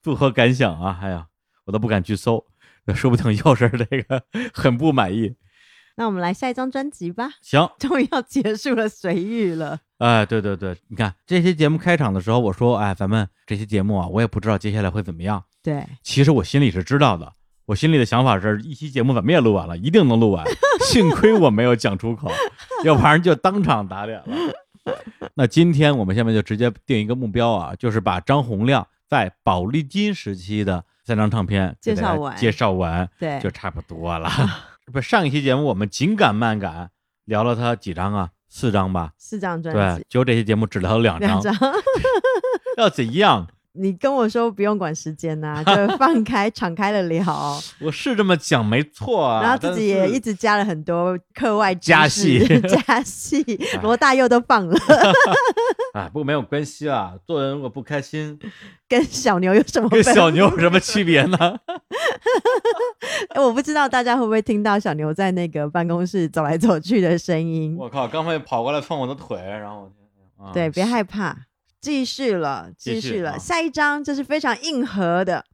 [0.03, 0.99] 作何感想啊？
[1.01, 1.27] 哎呀，
[1.65, 2.45] 我都不敢去搜，
[2.95, 5.35] 说不定又是这个很不满意。
[5.97, 9.78] 那我们来下一张专辑吧，行，终于要结束了随遇了。
[9.99, 15.42] 哎，对对对，你看这期节目开场的时候，我说，哎，咱们这期节目啊，我也不知道接下来会怎么样。
[15.62, 17.32] 对，其实我心里是知道的，
[17.66, 20.45] 我心里的想法是一期节目怎么也录完了，一定能录完。
[20.84, 22.28] 幸亏我没有讲出口，
[22.84, 24.36] 要不然就当场打脸了。
[25.34, 34.28] 那今天我们下面就直接定一个目标啊，就是把张洪亮在宝丽金时期的三张唱片介绍完介绍完，对就差不多了。
[34.93, 36.91] 不是上一期节目我们紧赶慢赶
[37.24, 38.30] 聊了他几张啊？
[38.49, 39.12] 四张吧？
[39.18, 41.55] 四张专对辑，，对，就这期节目只聊了两张，两张。
[42.76, 43.49] 要怎样？
[43.77, 53.43] 你跟我说不用管时间呐、就 放开、敞开了聊，我是这么讲没错啊，然后自己也一直加了很多课外加 戏加戏，
[53.83, 54.79] 罗大佑都放了，
[55.93, 57.14] 啊，不过没有关系啊。
[57.27, 58.39] 做人如果不开心，
[58.89, 61.37] 跟小牛有什么跟小牛有什么区别呢？
[63.31, 67.77] 哎我不知道大家会不会听到小牛在那个办公室走来走去的声音。
[67.77, 69.91] 我靠，刚才跑过来碰我的腿，然后
[70.39, 71.37] 我啊对，别害怕，
[71.85, 73.39] 继续了，继续了。
[73.39, 75.45] 下一张就是非常硬核的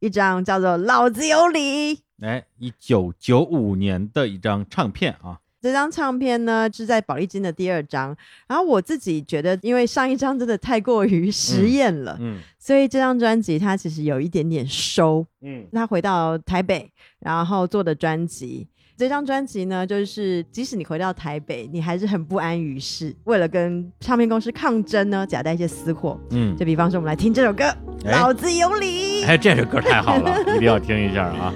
[0.00, 1.96] 一张，叫做《老子有理》。
[2.22, 8.16] 哎，一九九五年的一张唱片啊，这张唱片呢是在宝丽金的第二张，
[8.48, 15.26] 然后我自己觉得，因为上一张真的太过于实验了，嗯所以这张专辑它其实有一点点收。
[15.42, 18.66] 嗯他回到台北，然后做的专辑。
[18.96, 23.14] 这张专辑呢，就是即使你回到台北，你还是很不安于世。
[23.24, 26.18] 为了跟唱片公司抗争呢，夹带一些私货。
[26.30, 27.64] 嗯，就比方说，我们来听这首歌
[28.04, 29.24] 《哎老子有理》。
[29.26, 31.52] 哎，这首歌太好了， 一定要听一下啊。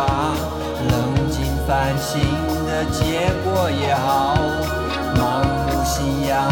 [0.00, 0.32] 也罢，
[0.88, 2.20] 冷静反省
[2.66, 4.34] 的结果也好，
[5.16, 6.50] 盲目信仰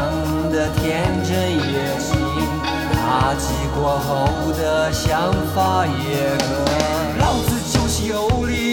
[0.53, 0.87] 的天
[1.25, 2.11] 真也行，
[2.93, 3.45] 打击
[3.75, 4.07] 过后
[4.53, 6.45] 的想法也可。
[7.19, 8.68] 老子就是有理，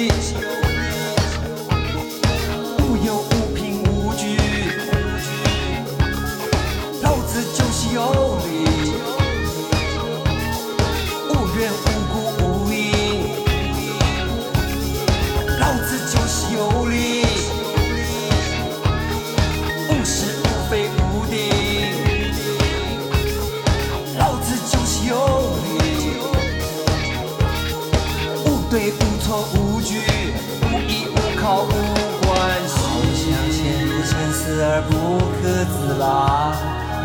[34.61, 36.55] 而不可自拔，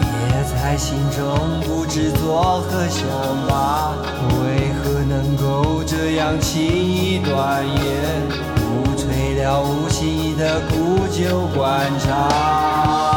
[0.03, 0.09] 也
[0.45, 3.07] 在心中不知作何想
[3.49, 3.97] 吧。
[4.43, 7.77] 为何能够这样轻易断言？
[8.73, 13.10] 无垂了无心的古旧观察。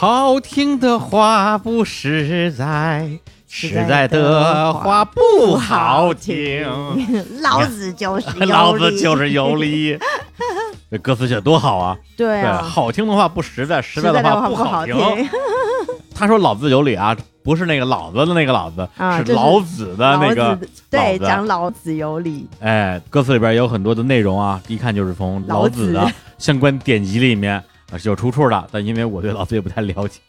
[0.00, 3.18] 好听的话不实在，
[3.48, 6.64] 实在的话不好听。
[7.40, 9.98] 老子就是有理老子就是有理。
[10.88, 11.96] 这歌词写得多好啊！
[12.16, 14.94] 对，好听的话不实在，实实在的话不好听。
[16.14, 20.56] 他说老子有理啊，不是那个老子的那个老子，啊是老子的那个
[20.88, 27.60] 对讲老子有理，哎，歌词里边有很多的内容啊，一看就是从老老子的相关典籍里面
[27.90, 28.68] 啊是有出处的。
[28.72, 30.20] 但因为我对老子也不太了解，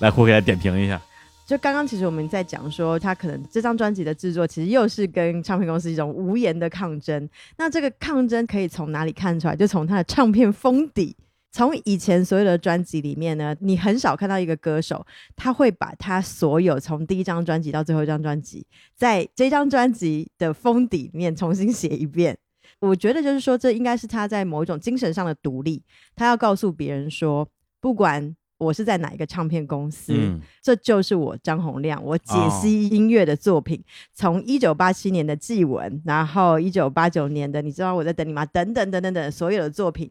[0.00, 1.00] 来胡给他点评一下。
[1.46, 7.28] 就刚刚其实我们在讲说，他可能这张专辑的制作其实又是跟唱片公司一种无言的抗争。
[7.58, 9.54] 那这个抗争可以从哪里看出来？
[9.54, 11.14] 就从他的唱片封底。
[11.52, 15.06] 从以前所有的专辑里面呢，你很少看到一个歌手
[15.36, 22.36] 他会把他所有从第一张专辑到最后一张专辑，在这张专辑的封底里面重新写一遍。
[22.80, 25.82] 我觉得就是说，这应该是他在某一种精神上的独立。
[26.14, 27.48] 他要告诉别人说，
[27.80, 40.10] 不管我是在哪一个唱片公司，嗯这就是我张洪亮，我解哦析音乐的作品，从一九八七年的《祭文》，然后一九八九年的《你知道我在等你吗》等等等等等所有的作品，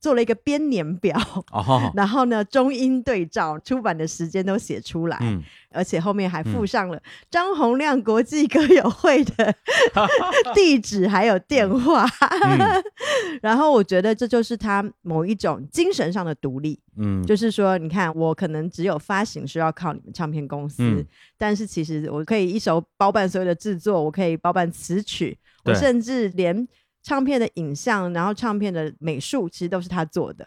[0.00, 1.18] 做了一个编年表，
[1.52, 9.54] 哦， 然后呢中英对照，出版的时间都写出来，嗯，而且后面还附上了张洪亮国际歌友会的
[10.54, 12.06] 地址还有电话，
[12.44, 12.82] 嗯。
[13.42, 16.78] 然后我觉得这就是他某一种精神上的独立。
[16.98, 21.06] 嗯，就是说，你看，我可能只有发行需要靠你们唱片公司，嗯。
[21.36, 26.66] 但是其实我可以一手包办所有的制作，我可以包办词曲，我甚至连
[27.06, 30.44] 唱片的影像，然后唱片的美术，其实都是他做的。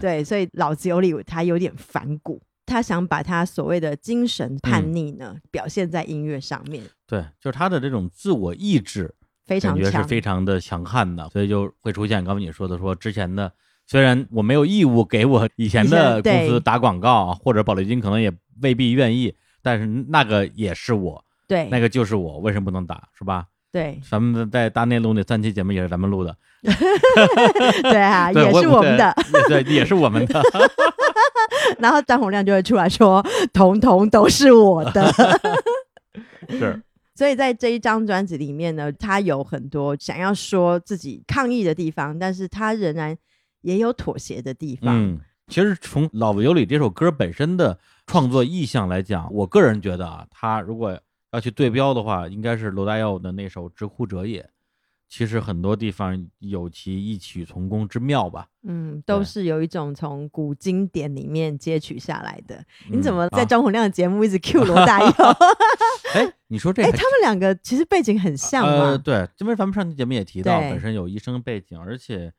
[0.00, 9.12] 对所以老子有理，他有点反骨，他想把他所谓的精神叛逆呢，表现在音乐上面，对，就是他的这种自我意志，
[9.46, 10.06] 非常强。
[10.06, 13.52] 非常的强悍的，所以就会出现刚才你说的，说之前的
[13.84, 18.32] 虽然我没有义务给我以前的公司打广告，或者宝丽金可能也
[18.62, 23.46] 未必愿意，但是那个也是我，对，那个就是我，为什么不能打，是吧？
[23.76, 26.34] 对咱们在大内录那三期节目也是咱们录的，
[27.82, 29.14] 对啊， 对也是我们的。，
[29.48, 30.42] 对，也是我们的，
[31.78, 33.22] 然后张洪亮就会出来说
[33.52, 35.12] ：“统统都是我的。”
[36.48, 36.80] 是。
[37.14, 43.14] 所以在这一张专辑里面呢，他有很多想要说自己抗议的地方，但是他仍然
[43.60, 44.94] 也有妥协的地方。
[44.94, 50.98] 嗯，其实从《老子有理》这首歌本身的创作意向来讲，我个人觉得啊，他如果
[51.36, 54.42] 要去对标的话，应该是罗大佑的那首《直呼者也》。
[55.06, 58.48] 其实很多地方有其异曲同工之妙吧。
[58.64, 62.64] 嗯，都是有一种从古经典里面截取下来的。
[62.90, 65.12] 你嗯怎么在啊张洪亮的节目一直 cue 罗大佑？
[66.14, 68.98] 哎，你说这哎、还他们两个其实背景很像呃，嘛。
[68.98, 72.32] 对，因为咱们上期节目也提到，本身有医生背景，而且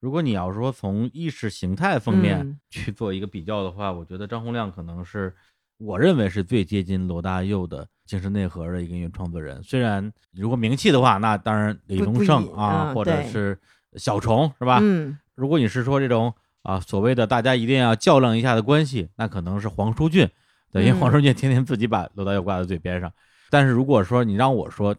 [0.00, 5.32] 如果你要说从意识形态方面嗯去做一个比较的话，我觉得张洪亮可能是
[5.78, 9.62] 我认为是最接近罗大佑的精神内核的一个音乐创作人。
[9.62, 13.58] 虽然如果名气的话，那当然李宗盛啊，嗯或者是
[13.94, 14.80] 小虫是吧？
[14.82, 20.28] 嗯，如果你是说这种啊所谓的大家一定要较量一下的关系，那可能是黄舒骏，
[20.72, 23.12] 对，因为嗯黄舒骏天天自己把罗大佑挂在嘴边上。
[23.48, 24.94] 但是如果说你让我说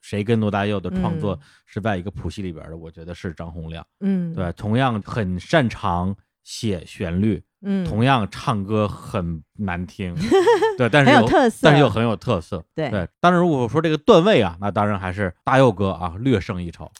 [0.00, 10.14] 谁跟罗大佑的创作嗯是在一个谱系里边的，我觉得是张洪亮，嗯，对，同样很擅长写旋律，嗯，同样唱歌很难听，
[10.78, 11.58] 对，但是很有特色。
[11.62, 12.90] 但是又很有特色，对。
[12.90, 13.08] 对。
[13.20, 16.90] 当然，如果说这个段位啊，那当然还是大佑哥啊略胜一筹。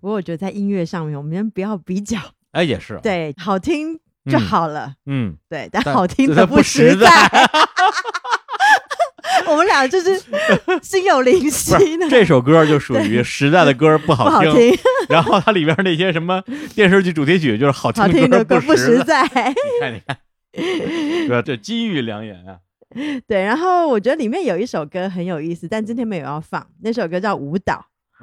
[0.00, 2.18] 不过我觉得在音乐上面，我们先不要比较，
[2.52, 3.94] 哎，也是，，对，好听
[4.26, 4.40] 就嗯。
[4.40, 7.08] 好了，嗯，对，但但好听的不实在。
[9.50, 10.20] 我们俩就是
[10.82, 14.78] 心有灵犀呢，这首歌就属于实在的歌不不好听，好听，
[15.08, 16.42] 然后它里边那些什么
[16.74, 19.04] 电视剧主题曲就是好好听的的歌不实实。
[19.04, 19.22] 在。
[19.24, 20.16] 你看，你看，
[20.52, 21.42] 对吧？
[21.42, 22.58] 这金玉良言啊。
[23.26, 26.64] 对，然后我觉得里面有一首歌很有意思，但今天没有要放。
[26.82, 27.74] 那首歌叫《舞蹈》，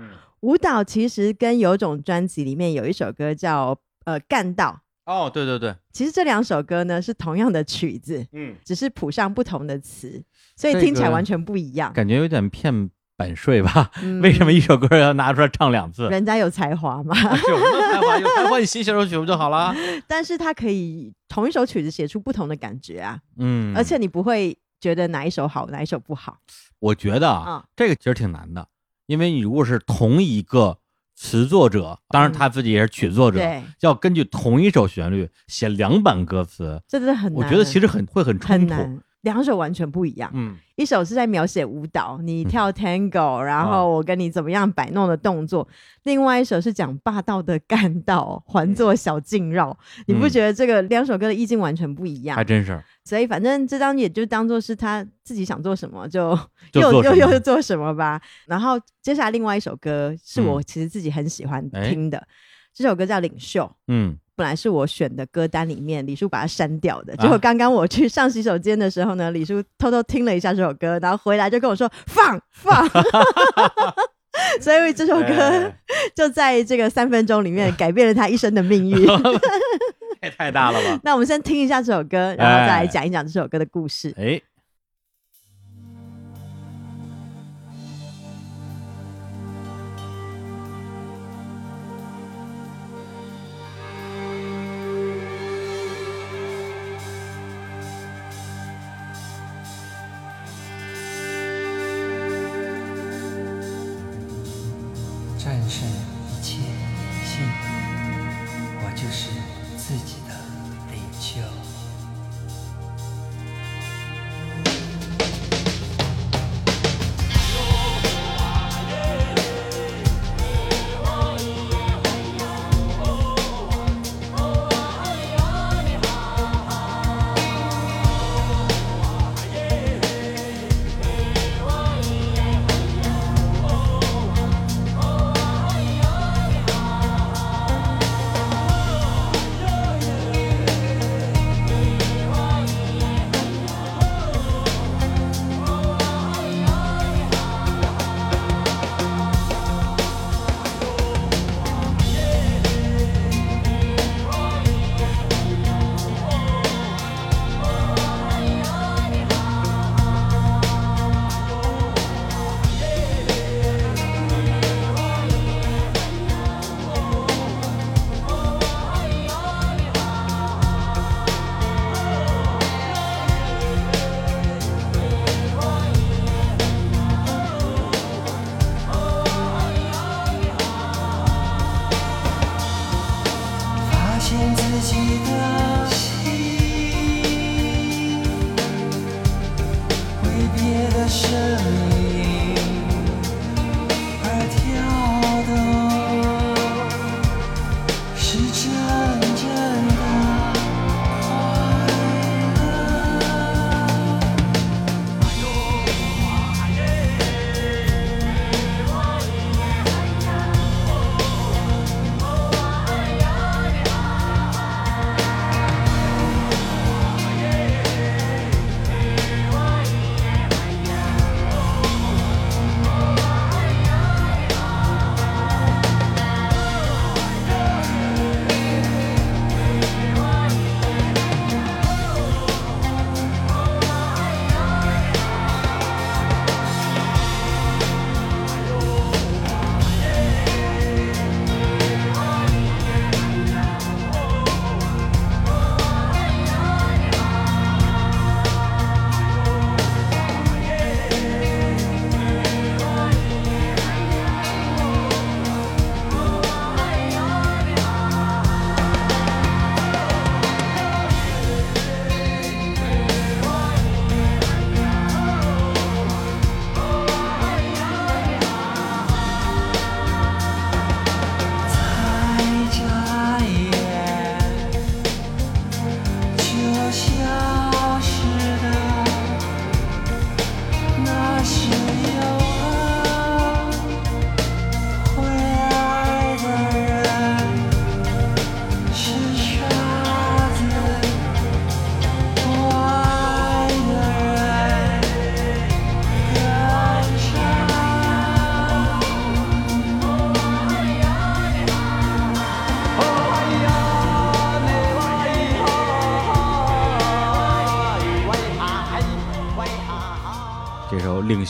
[0.01, 0.07] 嗯，
[0.41, 4.79] 舞蹈其实跟有种专辑里面有一首歌叫呃《干道》，
[5.11, 10.23] 哦，对对对，其实这两首歌呢是同样的曲子，嗯，只是谱上不同的词，
[10.61, 11.91] 所以听起来完全不一样。
[11.93, 13.91] 感觉有点骗版税吧？
[14.01, 16.07] 嗯为什么一首歌要拿出来唱两次？
[16.09, 17.15] 人家有才华嘛？
[17.15, 18.17] 有才华？
[18.19, 19.75] 有才华，你新写首曲不就好了？
[20.07, 26.37] 但是他可以同一首曲子写出不同的感觉啊，嗯，而且你不会觉得哪一首好，哪一首不好。
[26.79, 28.67] 我觉得啊，嗯这个其实挺难的，
[29.05, 30.79] 因为你如果是同一个
[31.15, 37.43] 词作者，当然嗯他自己也是曲作者，对，要根据同一首旋律写两版歌词，这真的很难。
[37.43, 38.73] 我觉得其实很会很冲突。
[39.21, 40.31] 两首完全不一样。
[40.33, 45.67] 嗯，一首是在描写舞蹈，你跳 tango，、然啊后我跟你怎么样摆弄的动作；
[46.03, 49.77] 另外一首是讲霸道的干道，环作小径绕。
[50.07, 52.35] 你不嗯觉得这个两首歌的意境完全不一样？
[52.35, 52.81] 还真是。
[53.03, 56.37] 所以反正这张也就当做是他自己想做什么就
[56.73, 58.21] 又又又做什么吧。
[58.47, 62.25] 然后接下来另外一首歌是我嗯其实自己很喜欢哎听的，
[62.73, 63.63] 这首歌叫《领袖》。
[63.87, 67.13] 嗯，本来是我选的歌单里面，李叔把它删掉的。
[67.13, 72.89] 啊结果刚刚我去上洗手间的时候呢，李叔偷偷听了一下这首歌，然后回来就跟我说放放。
[74.59, 75.77] 所以这首歌哎
[76.15, 79.05] 就在这个三分钟里面改变了他一生的命运。
[80.21, 80.99] 太太大了吧？
[81.03, 84.11] 那我们先听一下这首歌，然后再来讲一讲这首歌的故事。
[84.17, 84.41] 哎，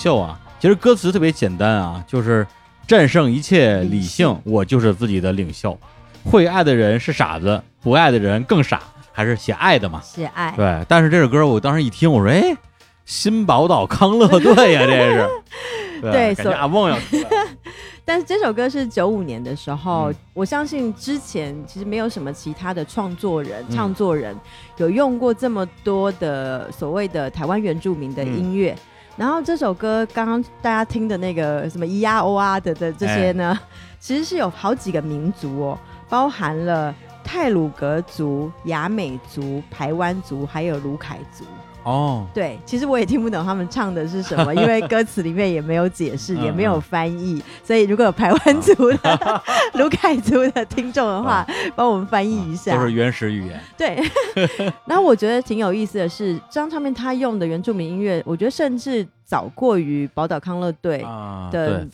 [0.02, 2.45] 首《领袖》啊，其实歌词特别简单啊，就是
[2.88, 5.78] 战胜一切理性，我就是自己的领袖。
[6.24, 8.82] 会爱的人是傻子，不爱的人更傻，
[9.12, 10.02] 还是写爱的嘛？
[10.04, 10.54] 写爱。
[10.56, 10.84] 对。
[10.88, 12.56] 但是这首歌我当时一听，我说，哎，
[13.06, 15.30] 新宝岛康乐队呀， 这是。
[16.02, 16.97] 对所感觉阿梦要
[18.04, 24.36] 但是这首歌是九五年的时候，嗯我相信之前其实没有什么其他的创作人、嗯唱作人
[24.78, 28.72] 有用过这么多的所谓的台湾原住民的音乐。
[28.74, 28.78] 嗯
[29.22, 33.67] 然后这首歌刚刚大家听的那个什么咿呀哦啊的的这些呢，哎
[33.99, 36.91] 其实是有好几个民族哦，包含了
[37.24, 41.45] 泰鲁格族、雅美族、排湾族，还有卢凯族。
[41.84, 49.44] 哦，对，其实我也听不懂他们唱的是什么， 因为歌词里面也没有解释，嗯也没有翻译，所以如果有台湾族的、
[49.74, 51.45] 卢凯族的听众的话，
[51.76, 52.74] 帮我们翻译一下。
[52.74, 53.60] 嗯都是原始语言。
[53.78, 53.99] 对，
[54.86, 61.90] 然后我觉得挺有意思的是，这张唱片他用的原住民音乐，我觉得甚至早过于宝岛康乐队啊，的对，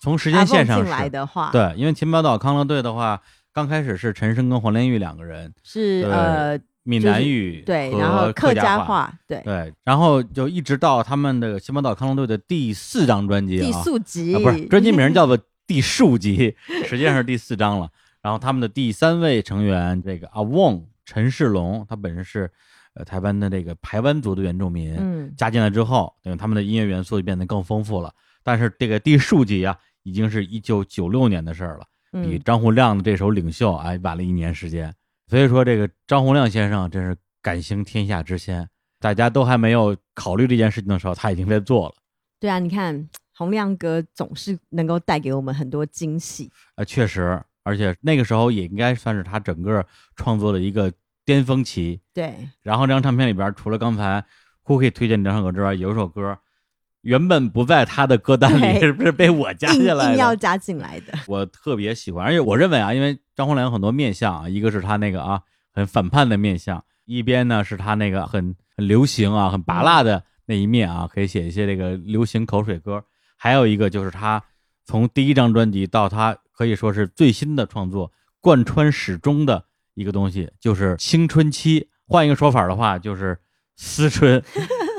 [0.00, 0.90] 从时阿间线上是。
[0.90, 3.20] 来的话，，对，因为秦宝岛康乐队的话，
[3.52, 16.56] 刚开始是陈升跟黄连玉两个人，是呃闽就是南语对，和然后客家话，对，对，然后就一直到他们的秦宝岛康龙队的第四张专辑啊，第四集、啊不是专辑名叫做第数集，
[16.86, 17.88] 实际上是第四张了。
[18.20, 22.50] 然后他们的第三位成员这个阿旺陈世龙，他本身是
[22.94, 28.12] 呃台湾的这个台湾族的原住民，嗯，加进来之后，等于他们的音乐元素就变得更丰富了。
[28.44, 31.86] 但是这个第数集啊，已经是一九九六年的事儿了，
[32.22, 34.92] 比嗯张洪亮的这首《领袖》哎晚了一年时间。
[35.32, 38.68] 所以说，这个张洪亮先生真是敢行天下之先，
[39.00, 41.94] 大家都还没有考虑这件事情的时候，他已经在做了。
[42.38, 46.50] 对啊，你看洪亮哥总是能够带给我们很多惊喜。
[46.74, 49.82] 啊，确实，而且那个时候也应该算是他整个
[50.16, 50.92] 创作的一个
[51.24, 51.98] 巅峰期。
[52.12, 54.22] 对，然后这张唱片里边，除了刚才
[54.66, 56.38] Cookie 推荐这两首歌之外，有一首歌
[57.02, 60.34] 原本不在他的歌单里，是不是被我加进来硬要？
[60.34, 61.12] 加进来的。
[61.26, 65.42] 我特别喜欢，而且我认为啊，因为张洪良有很多面相啊，一个是他那个啊
[65.72, 73.04] 很反叛的面相，一边呢是他那个很很流行啊、很拔辣的那一面啊，可以写一些这个流行口水歌。
[73.36, 74.42] 还有一个就是他
[74.84, 79.64] 从第一张专辑到他可以说是最新的创作，贯穿始终的
[79.94, 81.88] 一个东西，就是青春期。
[82.08, 83.38] 换一个说法的话，就是
[83.76, 84.42] 思春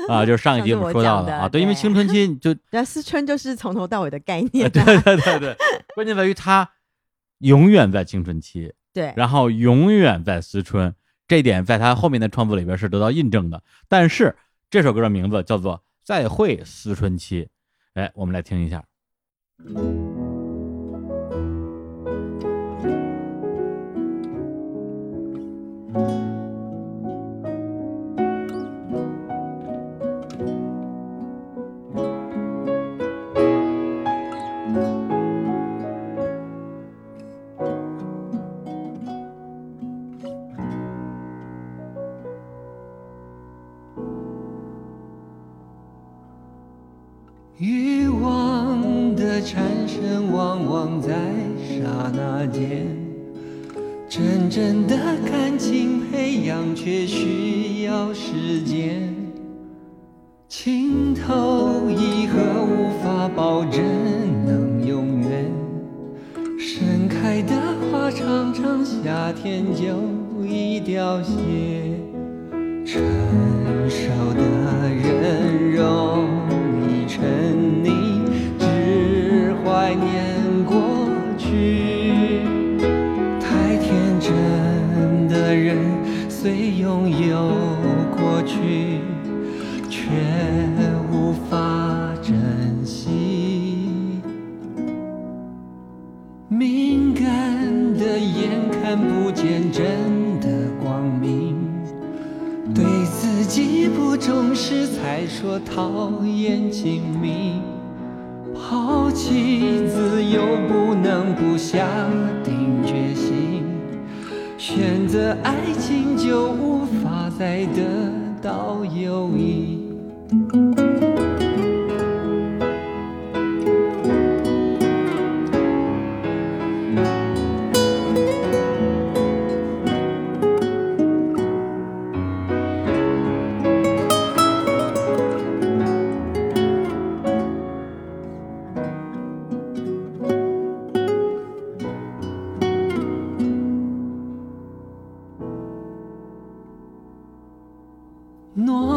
[0.12, 5.56] 啊，就是上一集我们说到的啊，对，因为青春期 就那思春就是从头到尾的概呃 念、对啊，对对对，
[5.94, 6.68] 关键在于他
[7.38, 10.94] 永远在青春期，对，然后永远在思春，
[11.28, 13.62] 这一点在他后面的创作里边是得到印证的。
[13.88, 14.36] 但是
[14.70, 17.44] 这首歌的名字叫做《再会思春期》，
[17.94, 18.84] 哎，我们来听一下。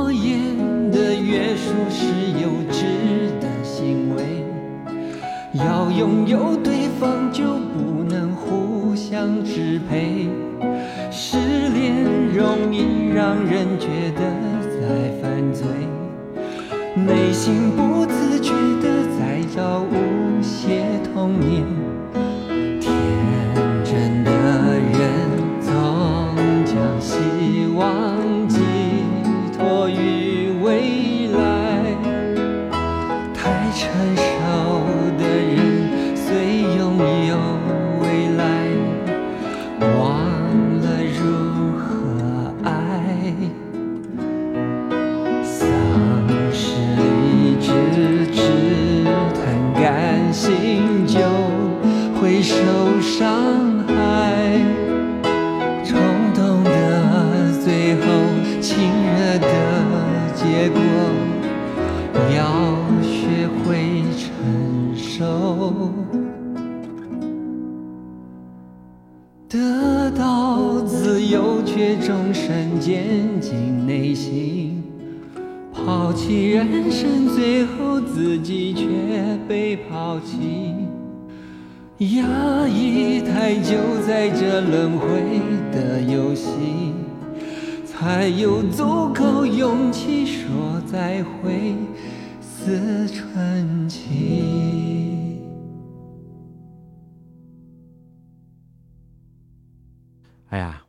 [0.07, 2.05] 诺言的约束是
[2.41, 2.85] 幼稚
[3.41, 4.41] 的行为，
[5.51, 10.26] 要拥有对方就不能互相支配。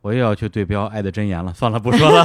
[0.09, 2.23] 我又要去对标《爱的箴言》了，算了，不说了。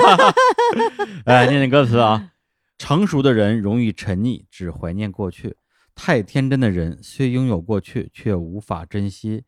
[1.27, 2.33] 哎，念念歌词啊，
[2.79, 5.51] 成熟的人容易沉溺，只怀念过去；
[5.95, 9.45] 太天真的人虽拥有过去，却无法珍惜。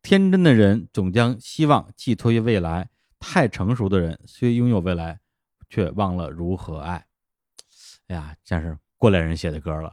[0.00, 2.88] 天真的人总将希望寄托于未来，
[3.20, 5.20] 太成熟的人虽拥有未来，
[5.68, 7.04] 却忘了如何爱。
[8.06, 9.92] 哎呀，像是过来人写的歌了。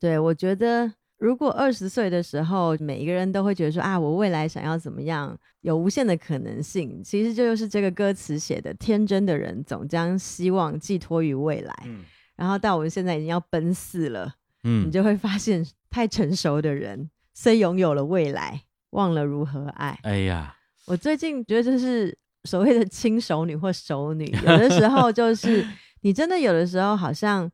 [0.00, 7.00] 对，我觉得如果二十岁的时候，每一个人都会觉得说啊，我未来想要怎么样，有无限的可能性。
[7.04, 11.72] 其实这就是这个歌词写的，天真的人总将希望寄托于未来。
[11.86, 12.00] 嗯
[12.34, 14.34] 然后到我们现在已经要奔四了，
[14.64, 19.96] 嗯你，就会发现，太成熟的人虽拥有了未来，忘了如何爱。
[20.02, 25.64] 哎呀，我最近觉得就是所谓的轻熟女或熟女，有的时 候就是
[26.00, 27.48] 你真的有的时候好像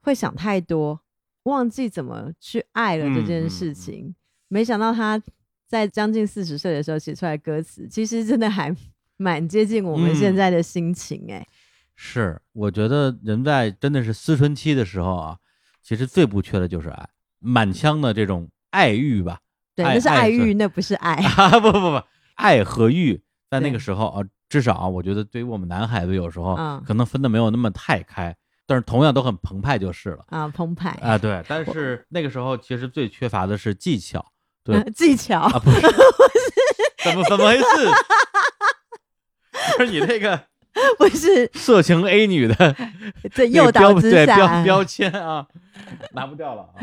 [0.00, 0.98] 会想太多，
[1.44, 4.14] 忘记怎么去爱了这件事情。
[4.48, 5.20] 没想到他
[5.68, 8.74] 在将近四十岁的时候写出来歌词，其实真的还
[9.16, 11.46] 蛮接近我们现嗯在的心情哎、
[11.94, 15.36] 是，我觉得人在真的是思春期的时候啊，
[15.82, 17.08] 其实最不缺的就是爱，
[17.38, 19.40] 满腔的这种爱欲吧。
[19.76, 21.14] 对，那是爱爱欲，那不是爱。
[21.36, 22.02] 啊，不不不，
[22.34, 28.34] 爱和欲在那个时候啊，至少啊，我觉得对于我们男孩子有时候嗯可能分的没有那么太开，
[28.70, 31.18] 但是同样都很澎湃就是了啊，澎湃啊。
[31.18, 34.24] 对，但是那个时候其实最缺乏的是技巧，
[34.62, 35.80] 对 技巧，啊，不是，
[37.02, 37.64] 怎么怎么回事？
[39.76, 40.40] 不是你这个
[40.96, 42.54] 不是色情 A 女的
[43.32, 45.48] 这那个诱导之标对标，标签啊，
[46.12, 46.74] 拿不掉了啊。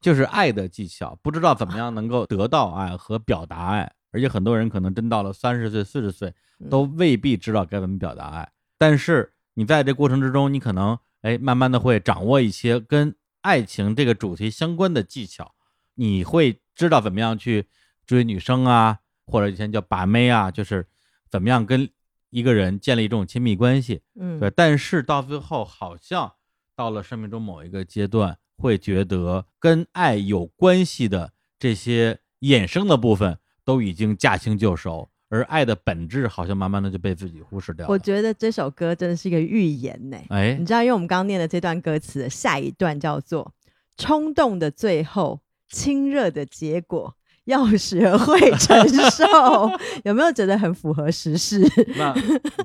[0.00, 8.48] 就是爱的技巧，不知道怎么样能够得到爱和表达爱，而且很多人可能真到了三十岁、四十岁，嗯都未必知道该怎么表达爱。
[8.78, 15.54] 但是你在这过程之中，你可能哎，慢慢的会掌握一些跟爱情这个主题相关的技巧，
[15.94, 17.66] 你会知道怎么样去
[18.06, 20.86] 追女生啊，或者以前叫把妹啊，就是
[21.30, 21.88] 怎么样跟
[22.28, 24.02] 一个人建立这种亲密关系。
[24.20, 26.30] 嗯对，但是到最后好像
[26.76, 37.92] 到了生命中某一个阶段，会觉得跟爱有关系的这些衍生的部分都已经驾轻就熟，而爱的本质好像慢慢的就被自己忽视掉了。
[37.92, 40.16] 我觉得这首歌真的是一个预言呢。
[40.28, 43.52] 哎你，知道，因为我们刚刚念的这段歌词的下一段叫做
[43.98, 47.12] “冲动的最后，亲热的结果，
[47.46, 49.24] 要学会承受
[50.04, 51.60] ”，有没有觉得很符合时事？
[51.96, 52.12] 那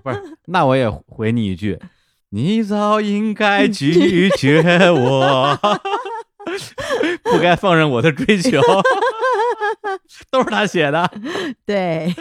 [0.04, 1.80] 不是，那我也回你一句，
[2.30, 5.58] 你早应该 拒绝我，
[7.26, 8.62] 不该放任我的追求，
[10.30, 11.10] 都是他写的。
[11.66, 12.14] 对，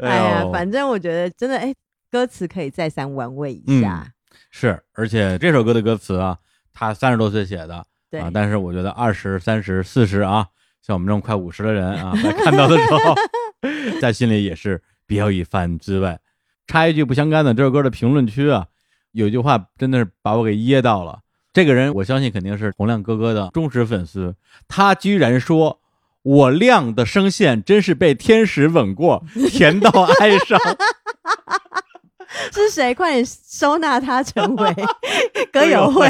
[0.00, 1.74] 哎哎呀，反正我觉得真的，哎，
[2.10, 4.12] 歌词可以再三玩味一嗯下。
[4.50, 6.38] 是，而且这首歌的歌词啊，
[6.72, 10.46] 他三十多岁写的对，啊，但是我觉得二十三十四十啊，
[10.82, 13.14] 像我们这种快五十的人啊，在看到的时候，
[14.00, 16.18] 在心里也是别有一番滋味。
[16.66, 18.66] 插一句不相干的，这首歌的评论区啊，
[19.12, 21.20] 有一句话真的是把我给噎到了。
[21.52, 24.34] 这个人我相信肯定是洪亮哥哥的忠实粉丝，
[24.68, 25.80] 他居然说。
[26.26, 29.90] 我亮的声线真是被天使吻过， 甜到
[30.20, 30.58] 哀伤。
[32.52, 32.92] 是谁？
[32.92, 34.74] 快点收纳他成为
[35.52, 36.08] 歌友会。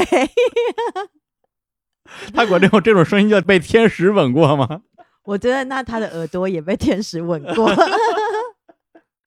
[2.33, 4.81] 他管这种这种声音叫被天使吻过吗？
[5.23, 7.71] 我觉得那他的耳朵也被天使吻过。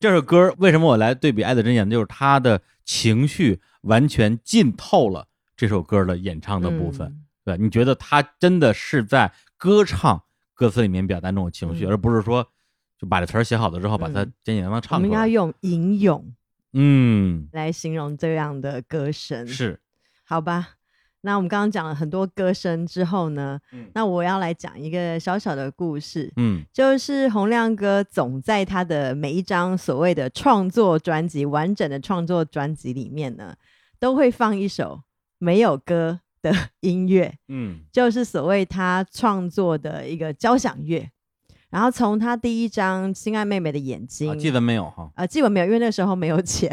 [0.01, 7.07] 这首歌为什么我来对比《爱的箴言》，就是他的情绪完全浸透了这首歌的演唱的部分。
[7.07, 10.25] 嗯对，你觉得他真的是在歌唱
[10.61, 12.47] 歌词里面表达那种情绪，嗯而不是说
[12.99, 15.09] 就把这词儿写好了之后把它嗯简简单单唱出来。
[15.09, 16.35] 们要用吟咏
[16.75, 19.81] 嗯，来形容这样的歌声，是，
[20.23, 20.69] 好吧？
[21.23, 33.57] 那我们刚刚讲了很多歌声之后呢，嗯那我要来讲一个小小的故事，嗯就是洪亮哥总在他的每一张所谓的创作专辑、完整的创作专辑里面呢，
[33.99, 35.01] 都会放一首
[35.39, 41.09] 没有歌的音乐，嗯就是所谓他创作的一个交响乐。
[41.71, 45.09] 然后从他第一张《心爱妹妹的眼睛》啊，记得没有哈？
[45.15, 46.69] 啊，记得没有，因为那时候没有钱。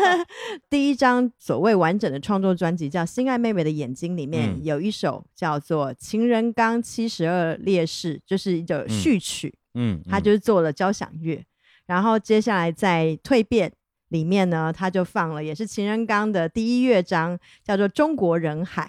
[0.70, 11.44] 第一张所谓完整的创作专辑叫《心爱妹妹的眼睛》，里面嗯有一首叫做《情人纲七十二烈士》，就是一首序曲，嗯，他就是做了交响乐。
[11.86, 13.68] 然后接下来在《蜕变》
[14.14, 18.84] 里面呢，他就放了也是情人刚的第一乐章，叫做《中国人海》。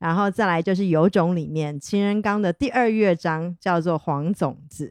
[0.00, 4.88] 然后再来就是《有种》里面情人刚的第二乐章叫做《黄种子》，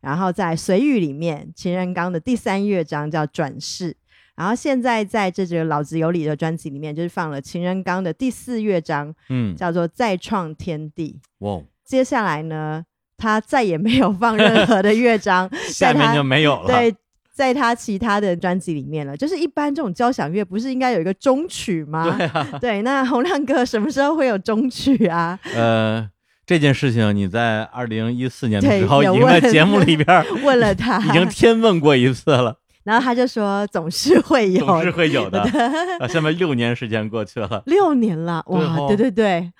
[0.00, 3.92] 然后在《随遇》里面情人刚的第三乐章叫《转世》，
[4.36, 11.20] 然后现在在这个《老子有理》的专辑里面，就是放了情人刚的第四乐章，嗯，叫做《再创天地》。
[11.46, 12.84] 哇，哦接下来呢，
[13.16, 16.66] 他再也没有放任何的乐章 下面就没有了。
[16.66, 16.94] 对，
[17.40, 19.16] 在他其他的专辑里面了。
[19.16, 22.14] 就是一般这种交响乐不是应该有一个终曲吗？
[22.18, 25.38] 对啊， 对，那洪亮哥什么时候会有终曲啊？
[25.54, 26.06] 呃，
[26.44, 30.06] 这件事情你在二零一四年的时候已经在节目里边
[30.44, 32.54] 问了他，已经天问过一次了，
[32.84, 35.40] 然后他就说总是会有，总是会有的。
[35.98, 39.50] 啊，下面六年时间过去了，六年了，对哇，哦对对对，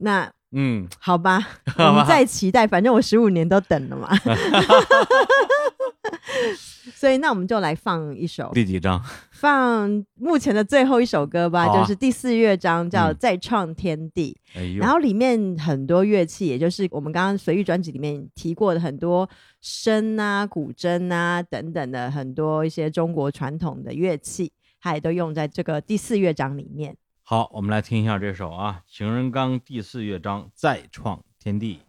[0.00, 0.30] 那。
[0.56, 4.08] 嗯，好吧，好吧我们再期待，反正我十五年都等了嘛。
[7.04, 8.98] 所以那我们就来放一首，第几章？
[9.30, 14.34] 放目前的最后一首歌吧，啊就是第四乐章叫《嗯再创天地》。
[14.58, 19.28] 哎，然后里面很多乐器，也就是我们刚刚随意专辑里面提过的很多
[19.62, 24.50] 笙啊、古筝啊等等的很多一些中国传统的乐器，
[24.80, 26.96] 它也都用在这个第四乐章里面。
[27.22, 31.80] 好，我们来听一下这首啊，《情人纲》第四乐章《再创天地》。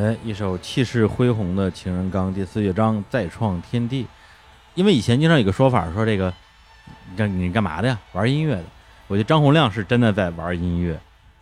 [0.00, 4.06] 哎，一首气势恢宏的《情人纲》第四乐章再创天地。
[4.74, 6.32] 因为以前经常有个说法说这个，
[7.10, 8.00] 你干你干嘛的呀？
[8.14, 8.64] 玩音乐的。
[9.08, 10.98] 我觉得张洪亮是真的在玩音乐，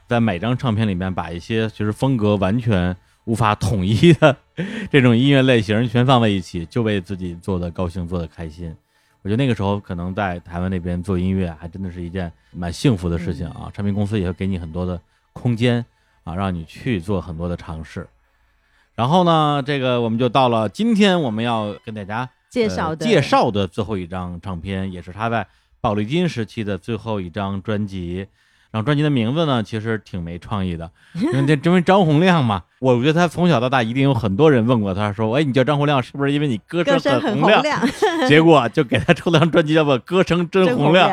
[0.09, 4.37] 在每张唱片里面把一些其实风格完全无法统一的
[4.91, 8.75] 这种音乐类型全放在一起，就为自己做的高兴、做的开心。
[9.23, 13.71] 我觉得那个时候可能在台湾那边做音乐，还真的是一件蛮幸福的事情啊！
[13.73, 15.01] 唱片公司也会给你很多的
[15.33, 15.85] 空间
[16.25, 18.05] 啊，让你去做很多的尝试。
[18.99, 25.47] 然后呢，这个我们就到了今天我们要跟大家介绍的呃介绍的最后一张唱片，也是他在
[25.81, 28.27] 宝丽金时期的最后一张专辑。
[28.71, 37.89] 然后专辑的名字呢，其实挺没创意的， 因为这因为张洪亮嘛，我觉得他从小到大一定有很多人问过他说，哎，你叫张洪亮是不是因为你歌歌声很洪亮，
[38.29, 41.09] 结果就给他出了张专辑叫做《歌声真真洪亮》。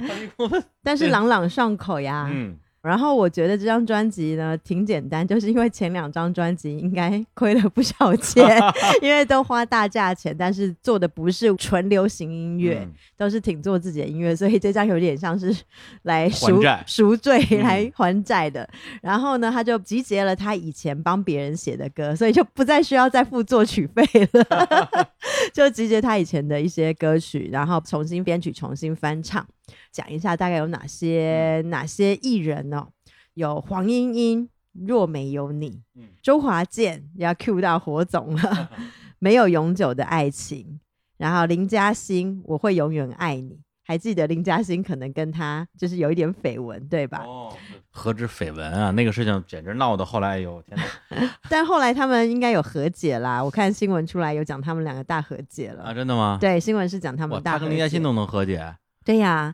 [0.00, 0.64] 亮。
[0.82, 2.28] 但是朗朗上口呀。
[2.28, 8.58] 嗯，然后我觉得这张专辑呢挺简单，就是因为前两张专辑应该 亏了不少钱，
[9.02, 15.54] 因为都花大价钱，但是做的不是纯流行音乐，嗯都是挺做自己的音乐，所以这张有点像是
[16.04, 18.66] 来赎赎罪、嗯来还债的。
[19.02, 24.02] 然后呢，他就集结了他以前帮别人写的歌，所以就不再需要再付作曲费
[24.32, 25.08] 了，
[25.52, 29.46] 就集结他以前的一些歌曲，然后重新编曲、重新翻唱。
[29.92, 32.88] 讲一下大概有哪些、哪些艺人哦，
[33.34, 34.48] 有黄莺莺。
[34.72, 38.70] 若没有你，嗯周华健要 Q 到火总了，
[39.18, 40.78] 没有永久的爱情。
[41.18, 43.58] 然后林嘉欣，我会永远爱你。
[43.82, 47.24] 还记得林嘉欣可能跟他就是有一点绯闻，对吧？
[47.26, 47.52] 哦，
[47.90, 51.30] 何止绯闻啊，那个事情简直闹得后来，哎呦天哪！
[51.50, 53.42] 但后来他们应该有和解啦。
[53.42, 55.84] 我看新闻出来有讲他们两个大和解了。
[55.84, 56.38] 啊，真的吗？
[56.40, 57.64] 对，新闻是讲他，们大和解。
[57.64, 59.52] 他跟林嘉欣都能和解，对呀，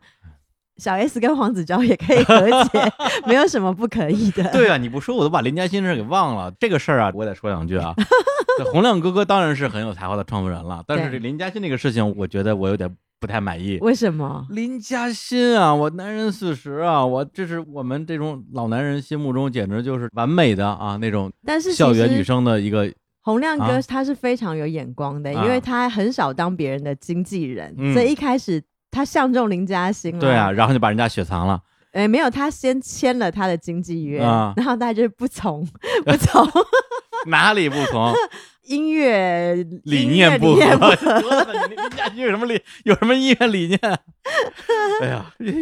[0.77, 2.93] 小 S 跟黄子佼也可以和解，
[3.27, 4.45] 没有什么不可以的。
[4.53, 6.53] 对啊，你不说我都把林嘉欣这事给忘了。
[6.61, 7.95] 这个事儿啊，我得说两句啊。
[8.73, 13.78] 洪亮哥哥当然是很有才华的创作人了，但是这林嘉欣这个事情，我觉得我有点不太满意。
[13.80, 14.47] 为什么？
[14.51, 30.20] 林嘉欣啊，我男人四十啊，我这是我们这种老男人心目中简直就是完美的啊那种但是校园女生的一个洪亮哥啊他是非常有眼光的，啊因为他很少当别人的经纪人，嗯所以一开始他相中林嘉欣了。
[30.20, 31.60] 对啊，，然后就把人家雪藏了。
[31.93, 35.66] 哎，没有，他先签了他的经纪约，啊然后大家就不从
[36.05, 36.47] 不从
[37.28, 38.12] 哪里不从？
[38.66, 42.60] 音乐理念不合，林嘉欣有什么理？
[42.84, 43.78] 有什么音乐理念？
[45.02, 45.52] 哎呀，越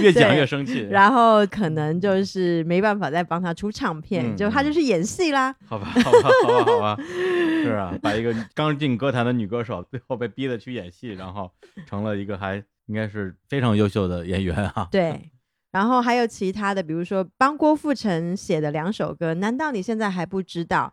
[0.02, 0.86] 越讲越生气。
[0.90, 5.54] 然后可能就是没办法再帮他出唱片，嗯就他就是演戏啦。
[5.66, 11.50] 好吧，好吧，好吧，好吧， 是啊，把一个刚进歌坛的女歌手，最后被逼的去演戏，然后
[11.86, 12.56] 成了一个还
[12.86, 14.86] 应该是非常优秀的演员啊。
[14.90, 15.30] 对，
[15.72, 20.92] 然后还有其他的，比如说帮郭富城写的两首歌，难道你现在还不知道？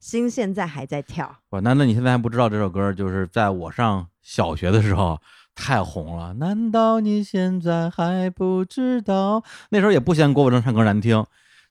[0.00, 2.90] 心现在还在跳，我那那你现在还不知道这首歌？
[2.92, 5.20] 就是在我上小学的时候
[5.54, 6.32] 太红了。
[6.34, 9.44] 难道你现在还不知道？
[9.68, 11.24] 那时候也不嫌郭富城唱歌难听，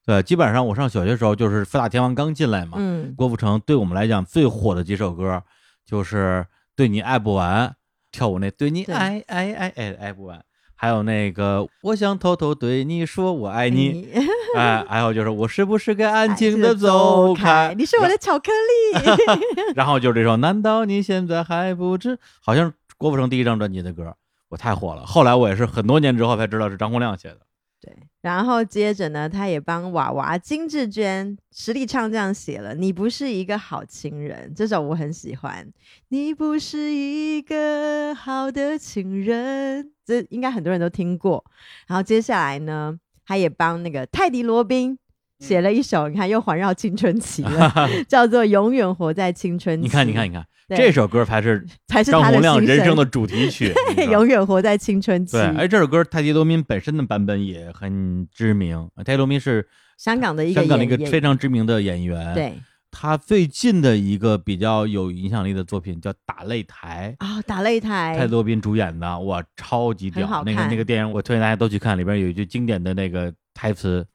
[0.06, 5.44] 对，基本上我上小学的时候就是四大天王刚进来嘛，嗯，郭富城对我们来讲最火的几首歌，
[5.84, 6.46] 就是
[6.76, 7.68] 《对你爱不完》，
[8.12, 10.38] 跳舞那《对你爱爱爱爱爱不完》，
[10.82, 14.08] 还有那个我想偷偷对你说我爱你，
[14.56, 17.76] 哎，还有就是我是不是该安静的走开？
[17.78, 18.50] 你是我的巧克
[19.04, 19.06] 力。
[19.76, 22.18] 然后就是这首，难道你现在还不知？
[22.42, 24.16] 好像郭富城第一张专辑的歌，
[24.48, 25.06] 我太火了。
[25.06, 27.40] 后来我也是很多年之后才知道是张洪亮写的。
[27.82, 35.66] 对，然后接着呢，他也帮娃娃金志娟实力唱这样写了：“你不是一个好情人。”这首我很喜欢。
[36.10, 41.44] 你不是一个好的情人，这应该很多人都听过。
[41.88, 45.00] 然后接下来呢，他也帮那个泰迪罗宾
[45.40, 47.72] 写了一首，你看又环绕青春期了，
[48.08, 49.82] 叫做《永远活在青春期》。
[49.84, 53.74] 你看，你看，你看，这首歌才是 才是张洪亮人生的主题曲。
[54.12, 55.42] 永远活在青春期对，。
[55.58, 58.90] 哎，这首歌泰迪罗宾本身的版本也很知名。
[58.98, 59.68] 泰迪罗宾是
[59.98, 62.54] 香港的一个香港的一个非常知名的演员。，对
[62.92, 67.16] 他最近的一个比较有影响力的作品叫《打擂台》。
[67.26, 70.44] 啊、打擂台泰迪罗宾主演的，哇，超级屌！
[70.44, 74.06] 那个那个电影，我推荐大家都去看，里边有一句经典的那个台词：“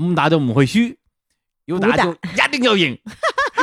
[0.00, 0.78] 唔打就唔会输，
[1.66, 2.98] 有打就一定要赢。”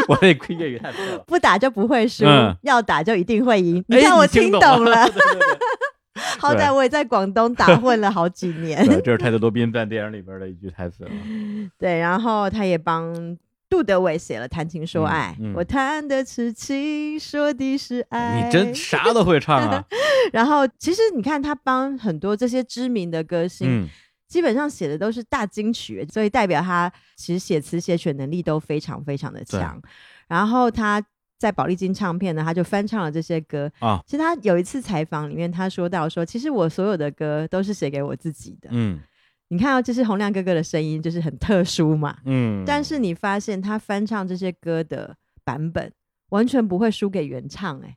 [0.08, 0.92] 我这粤语太。
[1.26, 3.84] 不打就不会输，嗯要打就一定会赢。
[3.88, 5.10] 你哎看我听听懂懂了，
[6.38, 8.86] 好歹我也在广东打混了好几年。
[8.86, 11.10] 对，这是泰德多宾在电影里边的一句台词了。
[11.80, 13.38] 对，然后他也帮
[13.70, 18.44] 杜德伟写了《谈情说爱》嗯嗯我谈的痴情，说的是爱。
[18.44, 19.84] 你真啥都会唱啊！
[20.34, 23.88] 然后其实你看，他帮很多这些知名的歌星嗯，
[24.36, 29.82] 基本上写的都是大金曲，所以代表他其实写词写曲能力都非常非常的强。
[30.28, 31.02] 然后他
[31.38, 34.04] 在宝丽金唱片呢，他就翻唱了这些歌啊。
[34.06, 38.68] 其实他有一次采访里面，他说到说，其实我所有的歌都是写给我自己的。
[38.74, 39.00] 嗯
[39.48, 42.18] 你看到这是洪亮哥哥的声音，就是很特殊嘛。
[42.26, 45.90] 嗯，但是你发现他翻唱这些歌的版本，
[46.30, 47.96] 完全不会输给原唱、哎，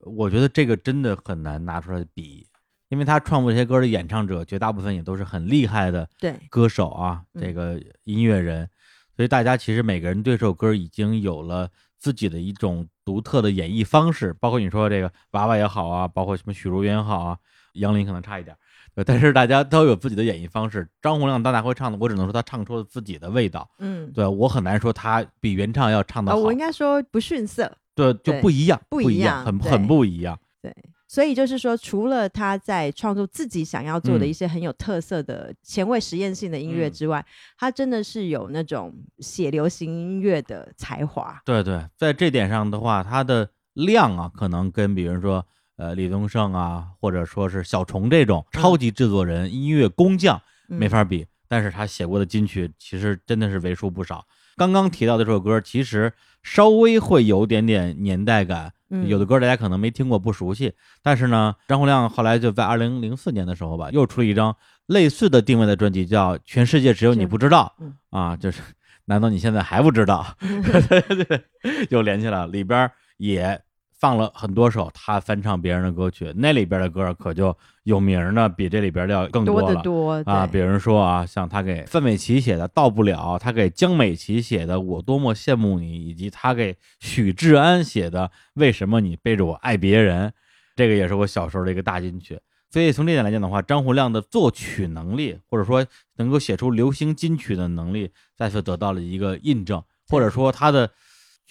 [0.00, 2.48] 我觉得这个真的很难拿出来比，
[2.92, 8.68] 因为他创作这些歌的演唱者绝大部分也都是很厉害的对，歌手啊，嗯这个音乐人，
[9.16, 11.66] 所以大家其实每个人对这首歌已经有了
[11.98, 17.38] 自己的一种独特的演绎方式，包括你说这个娃娃也好啊，包括什么许茹芸也好啊，
[17.72, 18.54] 杨林可能差一点，
[18.94, 20.86] 对，但是大家都有自己的演绎方式。
[21.00, 27.74] 张洪亮当大会唱的，我只能说他唱出了自己的味道，嗯，对我很难说他比原唱要唱的啊、好，我应该说不逊色。
[27.94, 30.38] 对，就不一样，不一样很很不一样。
[30.60, 30.74] 对，
[31.12, 37.22] 所以就是说，除了他在创作自己想要做的嗯一些很有特色的前卫实验性的音乐嗯之外，
[37.58, 41.38] 他真的是有那种写流行音乐的才华。
[41.44, 50.40] 对对，在这点上的话，他的量啊，可能跟比如说呃李宗盛啊，或者说是小虫这种超级制作人、音乐工匠
[50.70, 51.26] 嗯没法比。
[51.46, 54.24] 但是他写过的金曲其实真的是为数不少。
[54.56, 56.10] 刚刚提到的这首歌，其实
[56.42, 60.72] 稍微会有点点年代感，嗯有的歌大家可能没听过，不熟悉。
[61.02, 64.54] 但是呢，张洪亮后来就在二零零四年的时候吧，又出了一张
[64.86, 68.60] 类似的定位的专辑，叫《全世界只有你不知道嗯》啊，就是
[69.04, 70.26] 难道你现在还不知道？
[71.90, 73.60] 又连起来了，里边也
[74.02, 79.80] 放了很多首他翻唱别人的歌曲，那里边的歌可就有名儿的比这里边的要更多了
[80.26, 80.44] 啊。
[80.44, 90.28] 比如说啊，像他给范玮琪写的《到不了》，他给江美琪写的《我多么羡慕你》，以及他给许志安写的《为什么你背着我爱别人》，
[90.74, 92.36] 这个也是我小时候的一个大金曲。
[92.70, 100.90] 所以从这点来讲的话，张洪亮的作曲能力，或者说能够写出流行金曲的能力，再次得到了一个印证，或者说他的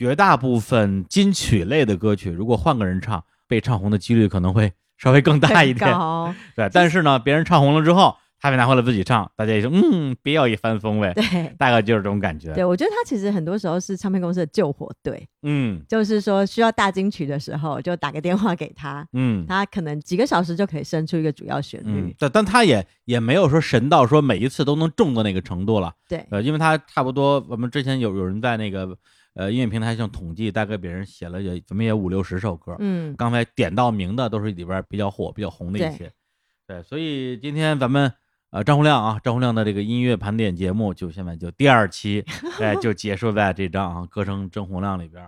[0.02, 5.96] 绝大部分金曲类的歌曲，如果换个人唱，被唱红的几率可能会稍微更大一点。
[6.58, 12.52] 对，但是呢，别人唱红了之后，他被拿回来自己唱，大家也说，嗯，别有一番风味，对大概就是这种感觉。
[12.56, 25.94] 对，我觉得他其实很多时候是唱片公司的救火队，嗯就是说需要大金曲的时候，就打个电话给他，嗯他可能几个小时就可以生出一个主要旋嗯律。，但但他也也没有说神到说每一次都能中的那个程度了。
[26.10, 28.98] 对，呃，因为他差不多，我们之前有有人在那个
[29.34, 36.12] 呃音乐平台上统计，大概别人写了也怎么也五六十首歌，嗯，刚才点到名的都是里边比较火、比较红的一些。
[36.68, 38.12] 对，所以今天咱们
[38.52, 42.26] 呃张洪亮啊，张洪亮的这个音乐盘点节目就现在就第二期，
[42.60, 45.28] 哎，就结束在这张啊《歌声真洪亮》里边。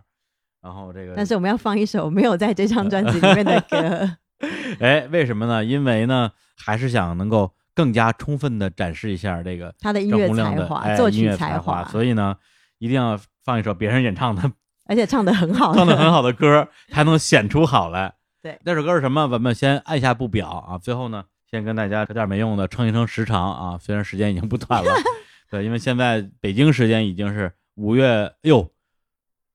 [0.61, 4.17] 然后这个，但是我们要放一首没有在这张专辑里面的歌。
[4.79, 5.63] 哎，为什么呢？
[5.63, 12.37] 因为呢，还是想能够更加充分的展示一下这个他的音乐才华、作曲才，华，所以呢，
[12.83, 14.51] 一定要放一首别人演唱的
[14.87, 18.15] 而且唱的很好，唱的很好的歌，才能显出好来。
[18.43, 19.25] 对那首歌是什么？
[19.29, 20.77] 咱们先按下不表啊。
[20.77, 23.77] 最后呢，先跟大家扯点没用的，称一称时长啊。
[23.77, 24.91] 虽然时间已经不短了，
[25.49, 28.69] 对，因为现在北京时间已经是五月哎呦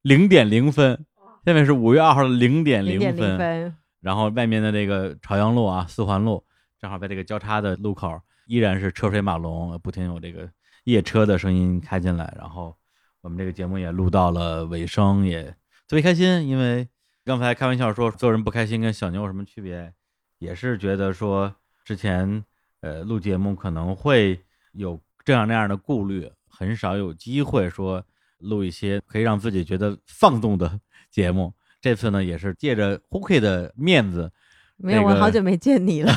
[0.00, 1.04] 零点零分，
[1.44, 3.36] 现在是五月二号的零点零分。
[3.36, 3.76] 分。
[4.00, 6.42] 然后外面的这个朝阳路啊、四环路，
[6.80, 10.48] 正好在这个交叉的路口，依然是车水马龙，不停有这个
[10.84, 12.32] 夜车的声音开进来。
[12.38, 12.74] 然后
[13.20, 15.44] 我们这个节目也录到了尾声，也
[15.88, 16.88] 特别开心，因为
[17.24, 19.92] 刚才开玩笑说做人不开心跟小牛有什么区别，
[20.38, 21.54] 也是觉得说
[21.84, 22.44] 之前
[22.80, 24.40] 呃录节目可能会
[24.72, 28.04] 有这样那样的顾虑，很少有机会说
[28.38, 30.80] 录一些可以让自己觉得放纵的
[31.10, 31.52] 节目。
[31.80, 34.32] 这次呢，也是借着 Hooky 的面子，
[34.76, 36.12] 没有，那个我好久没见你了，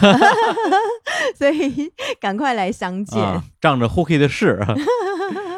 [1.37, 3.21] 所以赶快来相见。
[3.21, 4.59] 啊，仗着 Hooky 的势，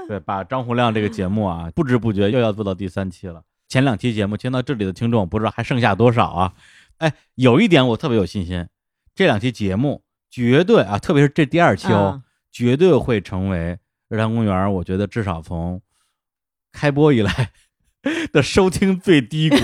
[0.09, 3.43] 对，把张洪亮这个节目啊， 不知不觉又要做到第三期了。
[3.67, 6.53] 前两期节目听到这里的听众，不知道还剩下多少啊？
[6.97, 8.67] 哎，有一点我特别有信心，
[9.15, 15.81] 这两期节目绝对啊，特别是这第二期哦，嗯绝对会成为日坛公园，我觉得至少从
[16.71, 17.49] 开播以来
[18.31, 19.55] 的收听最低谷。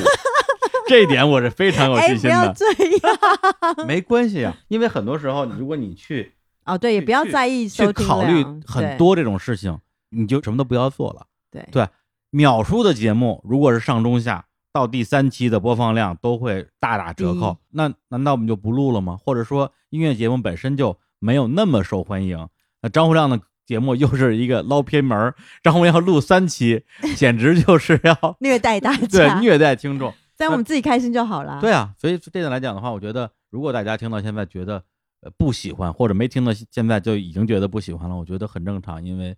[0.88, 2.36] 这一点我是非常有哎，信心的。
[2.40, 6.34] 不要这样没关系啊，因为很多时候，如果你去
[6.66, 9.78] 哦，对，也不要在意去收听考虑很多这种事情，
[10.10, 11.26] 你就什么都不要做了。
[11.52, 11.88] 对对
[12.30, 19.18] 秒叔的节目，如果是上中下到第三期的播放量都会大打折扣，那难道我们就不录了吗？
[19.18, 22.48] 或者说音乐节目本身就没有那么受欢迎？
[22.82, 26.84] 那张洪亮的节目又是一个捞偏门儿，张洪亮录三期，
[27.16, 30.14] 简直就是要 虐待大 家对，虐待听众。
[30.38, 31.60] 但我们自己开心就好了。
[31.60, 34.82] 对啊，所以这点来讲的话，我觉得如果大家听到现在觉得
[35.22, 39.36] 呃不喜欢，或者没听到现在就已经觉得不喜欢了，我觉得很正常，因为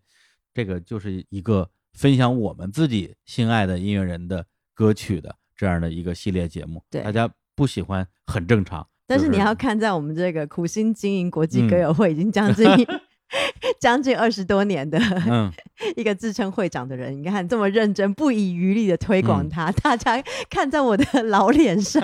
[0.53, 8.87] 这个就是一个分享我们自己心爱的音乐人的歌曲的这样的一个系列节目，对大家不喜欢很正常。
[9.07, 12.65] 但是你要看，在我们这个苦心经营国际歌嗯友会已经将近、
[13.77, 14.97] 将近二十多年的
[15.27, 15.51] 嗯，
[15.97, 22.01] 一个自称会长的人，你看这么认真、不遗余力的推广嗯它，大家看在我的 老脸上，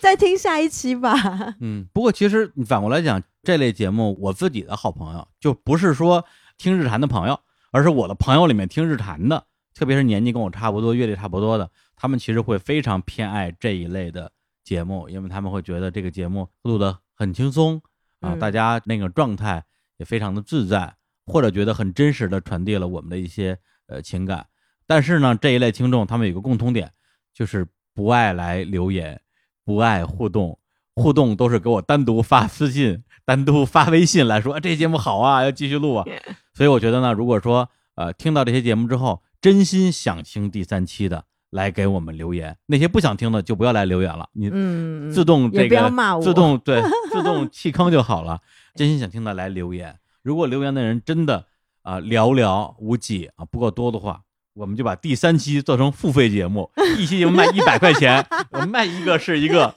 [0.00, 1.56] 再听下一期吧。
[1.60, 6.22] 嗯，不过其实你反过来讲，这类节目，我自己的好朋友就不是说
[6.62, 7.40] 听日坛的朋友，
[7.72, 9.44] 而是我的朋友里面听日坛的，
[9.74, 14.30] 特别是年纪跟我差不多、阅历差不多的，他们其实会非常偏爱这一类的
[14.62, 17.82] 节目，因为他们会觉得这个节目录得很轻松
[18.20, 19.64] 啊，嗯大家那个状态
[19.96, 20.94] 也非常的自在，
[21.26, 23.58] 或者觉得很真实的传递了我们的一些
[23.88, 24.46] 呃情感。
[24.86, 26.92] 但是呢，这一类听众他们有个共通点，
[27.34, 29.20] 就是不爱来留言，
[29.64, 30.56] 不爱互动，
[30.94, 36.04] 互动都是给我单独发私信、 单独发微信来说、啊、这节目好啊，要继续录啊。
[36.52, 48.40] 所以我觉得呢，如果说呃听到这些节目之后，真心想听第三期的，来给我们留言；那些不想听的就不要来留言了，你嗯，自动这也不要个骂我自动对 自动弃坑就好了。
[48.74, 51.46] 真心想听的来留言，如果留言的人真的
[51.82, 54.20] 啊、寥寥无几啊不够多的话，
[54.54, 59.74] 我们就把第三期做成付费节目，一期节目卖一百块钱，我卖一个是一个。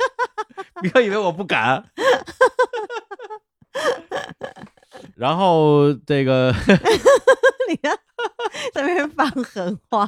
[0.76, 1.84] 不要以为我不敢。
[5.16, 6.54] 然后这个
[7.70, 7.98] 你看
[8.74, 10.08] 在那边放狠话，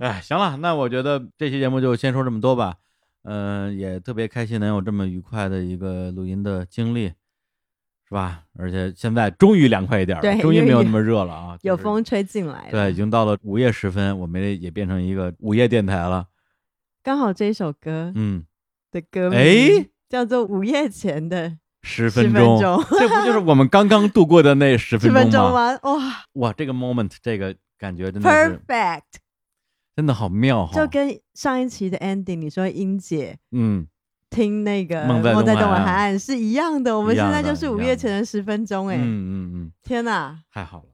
[0.00, 2.76] 哎，行了，那我觉得这期节目就先说这么多吧。
[3.24, 7.06] 嗯、也特别开心能有这么愉快的一个录音的经历，
[8.08, 8.42] 是吧？
[8.58, 12.70] 而且现在终于凉快一点终于没有那么热了啊，有风吹进来了。
[12.72, 16.26] 对，已经到了午夜时分，我们也变成一个午夜电台了。
[17.02, 18.44] 刚好这一首歌嗯，
[18.90, 21.50] 的歌名哎叫做《午夜前的
[21.82, 25.70] 十十分分钟，这不就是我们刚刚度过的那十十分钟吗？
[25.70, 26.06] 分钟吗？
[26.06, 29.00] 哇哇，这个 moment，这个感觉真的是，perfect，
[29.96, 30.74] 真的好妙哈！
[30.74, 33.86] 就跟上一期的 ending，你说英姐嗯，
[34.30, 40.38] 听那个梦在东海岸是一样的，我们现在就是午夜前的十分钟，哎，嗯嗯嗯，天哪！
[40.52, 40.84] 太好了。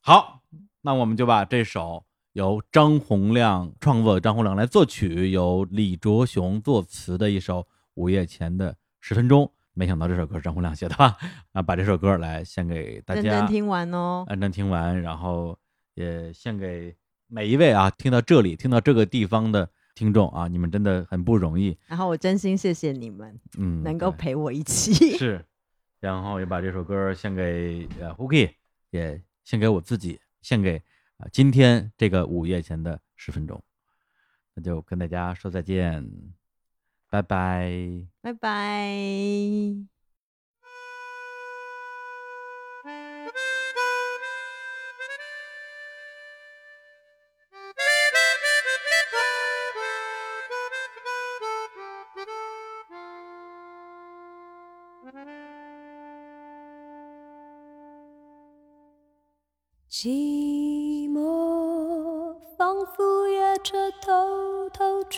[0.00, 0.40] 好，
[0.80, 7.60] 那我们就把这首由张洪亮创作，张洪亮来作曲，由李卓雄作词的一首
[7.94, 9.44] 《午夜前的十分钟》。
[9.74, 11.16] 没想到这首歌是张洪亮写的吧？
[11.52, 14.24] 啊，把这首歌来献给大家，认真听完哦。
[14.28, 15.58] 认真听完，然后
[15.94, 16.96] 也献给
[17.26, 25.18] 每一位啊，听到这里、听到这个地方的听众啊，你们真的很不容易，然后我真心谢谢你们嗯，能够陪我一 起。
[25.18, 25.44] 是，
[26.00, 28.52] 然后也把这首歌献给呃 Hooky，
[28.90, 30.82] 也献给我自己，献给
[31.22, 33.62] 啊、今天这个午夜前的十分钟，
[34.54, 36.04] 那就跟大家说再见，
[37.08, 37.70] 拜拜。
[38.20, 40.01] 拜拜。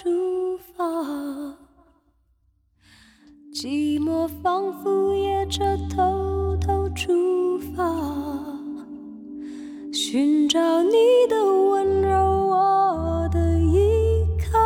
[0.05, 0.85] 出发，
[3.55, 7.91] 寂寞仿佛也着偷偷出发，
[9.95, 10.93] 寻找你
[11.31, 14.59] 的温柔，我的依靠，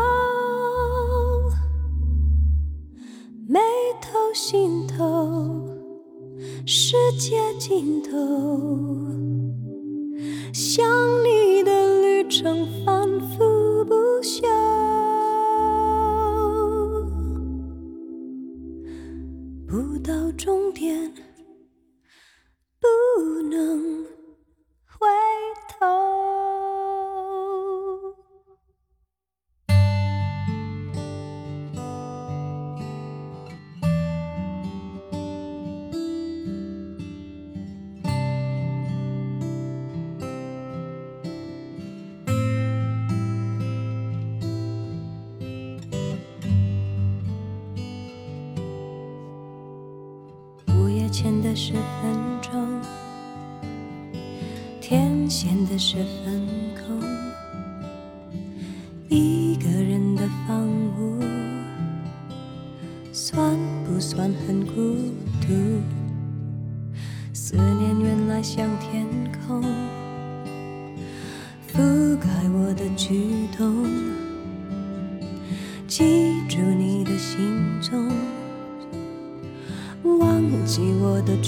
[3.47, 3.61] 眉
[4.03, 5.65] 头心头，
[6.67, 8.88] 世界尽头。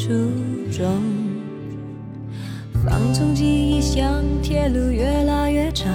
[0.00, 0.08] 初
[0.72, 0.86] 衷。
[2.82, 5.92] 放纵记忆像铁路越拉越长，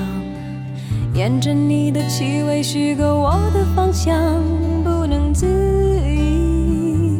[1.15, 4.15] 沿着你的气味虚构我的方向，
[4.83, 5.47] 不能自
[6.07, 7.17] 已，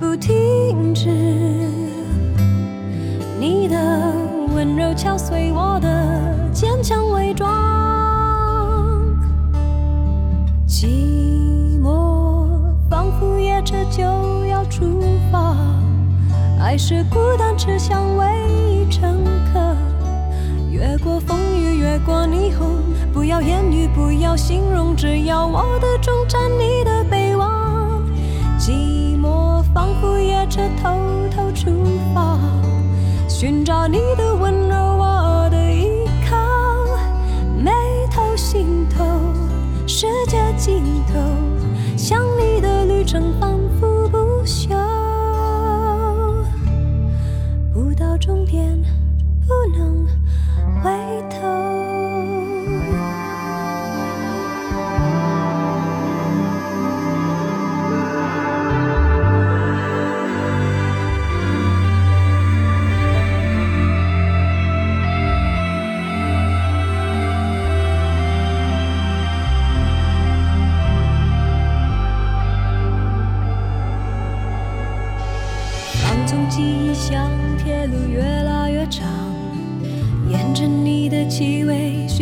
[0.00, 1.08] 不停止。
[3.38, 4.12] 你的
[4.56, 7.48] 温柔敲碎我的坚强伪装，
[10.66, 12.48] 寂寞
[12.90, 14.02] 仿佛夜车就
[14.68, 15.56] 出发。
[16.60, 19.76] 爱是孤单车厢唯一乘客，
[20.70, 22.78] 越过风雨，越过霓虹，
[23.12, 28.02] 不要言语，不要形容，只要我的终站，你的北望。
[28.58, 30.96] 寂寞仿佛夜车偷
[31.30, 31.70] 偷出
[32.14, 32.38] 发，
[33.28, 36.36] 寻找你的温柔，我的依靠。
[37.58, 37.70] 眉
[38.10, 39.04] 头心头，
[39.86, 40.82] 世界尽
[41.12, 41.18] 头，
[41.96, 43.38] 想你的旅程
[48.24, 48.82] 终点，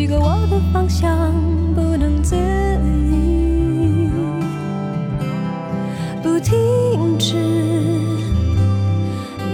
[0.03, 1.33] 一个我的方向，
[1.77, 4.11] 不能自已，
[6.21, 7.37] 不停止。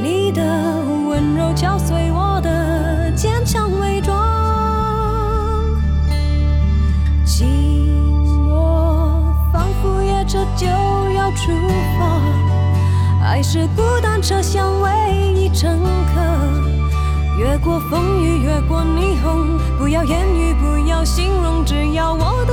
[0.02, 0.42] 你的
[1.06, 4.16] 温柔敲碎我的坚强伪装，
[7.26, 7.44] 寂
[8.48, 9.20] 寞
[9.52, 11.52] 仿佛夜车就要出
[11.98, 12.22] 发。
[13.22, 14.77] 爱是孤单车厢，
[17.58, 22.44] 过风雨，越过霓虹，不要言语，不要形容，只要我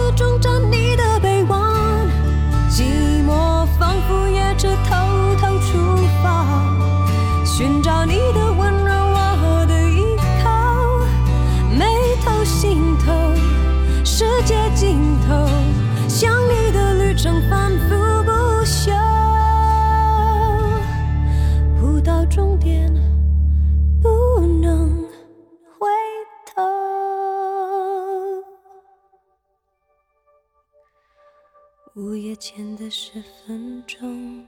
[32.35, 34.45] 夜前的十分钟，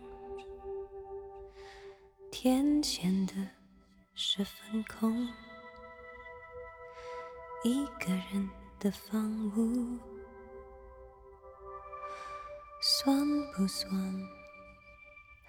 [2.30, 3.34] 天前的
[4.14, 5.26] 十分空，
[7.64, 9.97] 一个人的房屋，
[12.81, 13.89] 算不算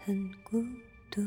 [0.05, 0.62] 很孤
[1.10, 1.20] 独？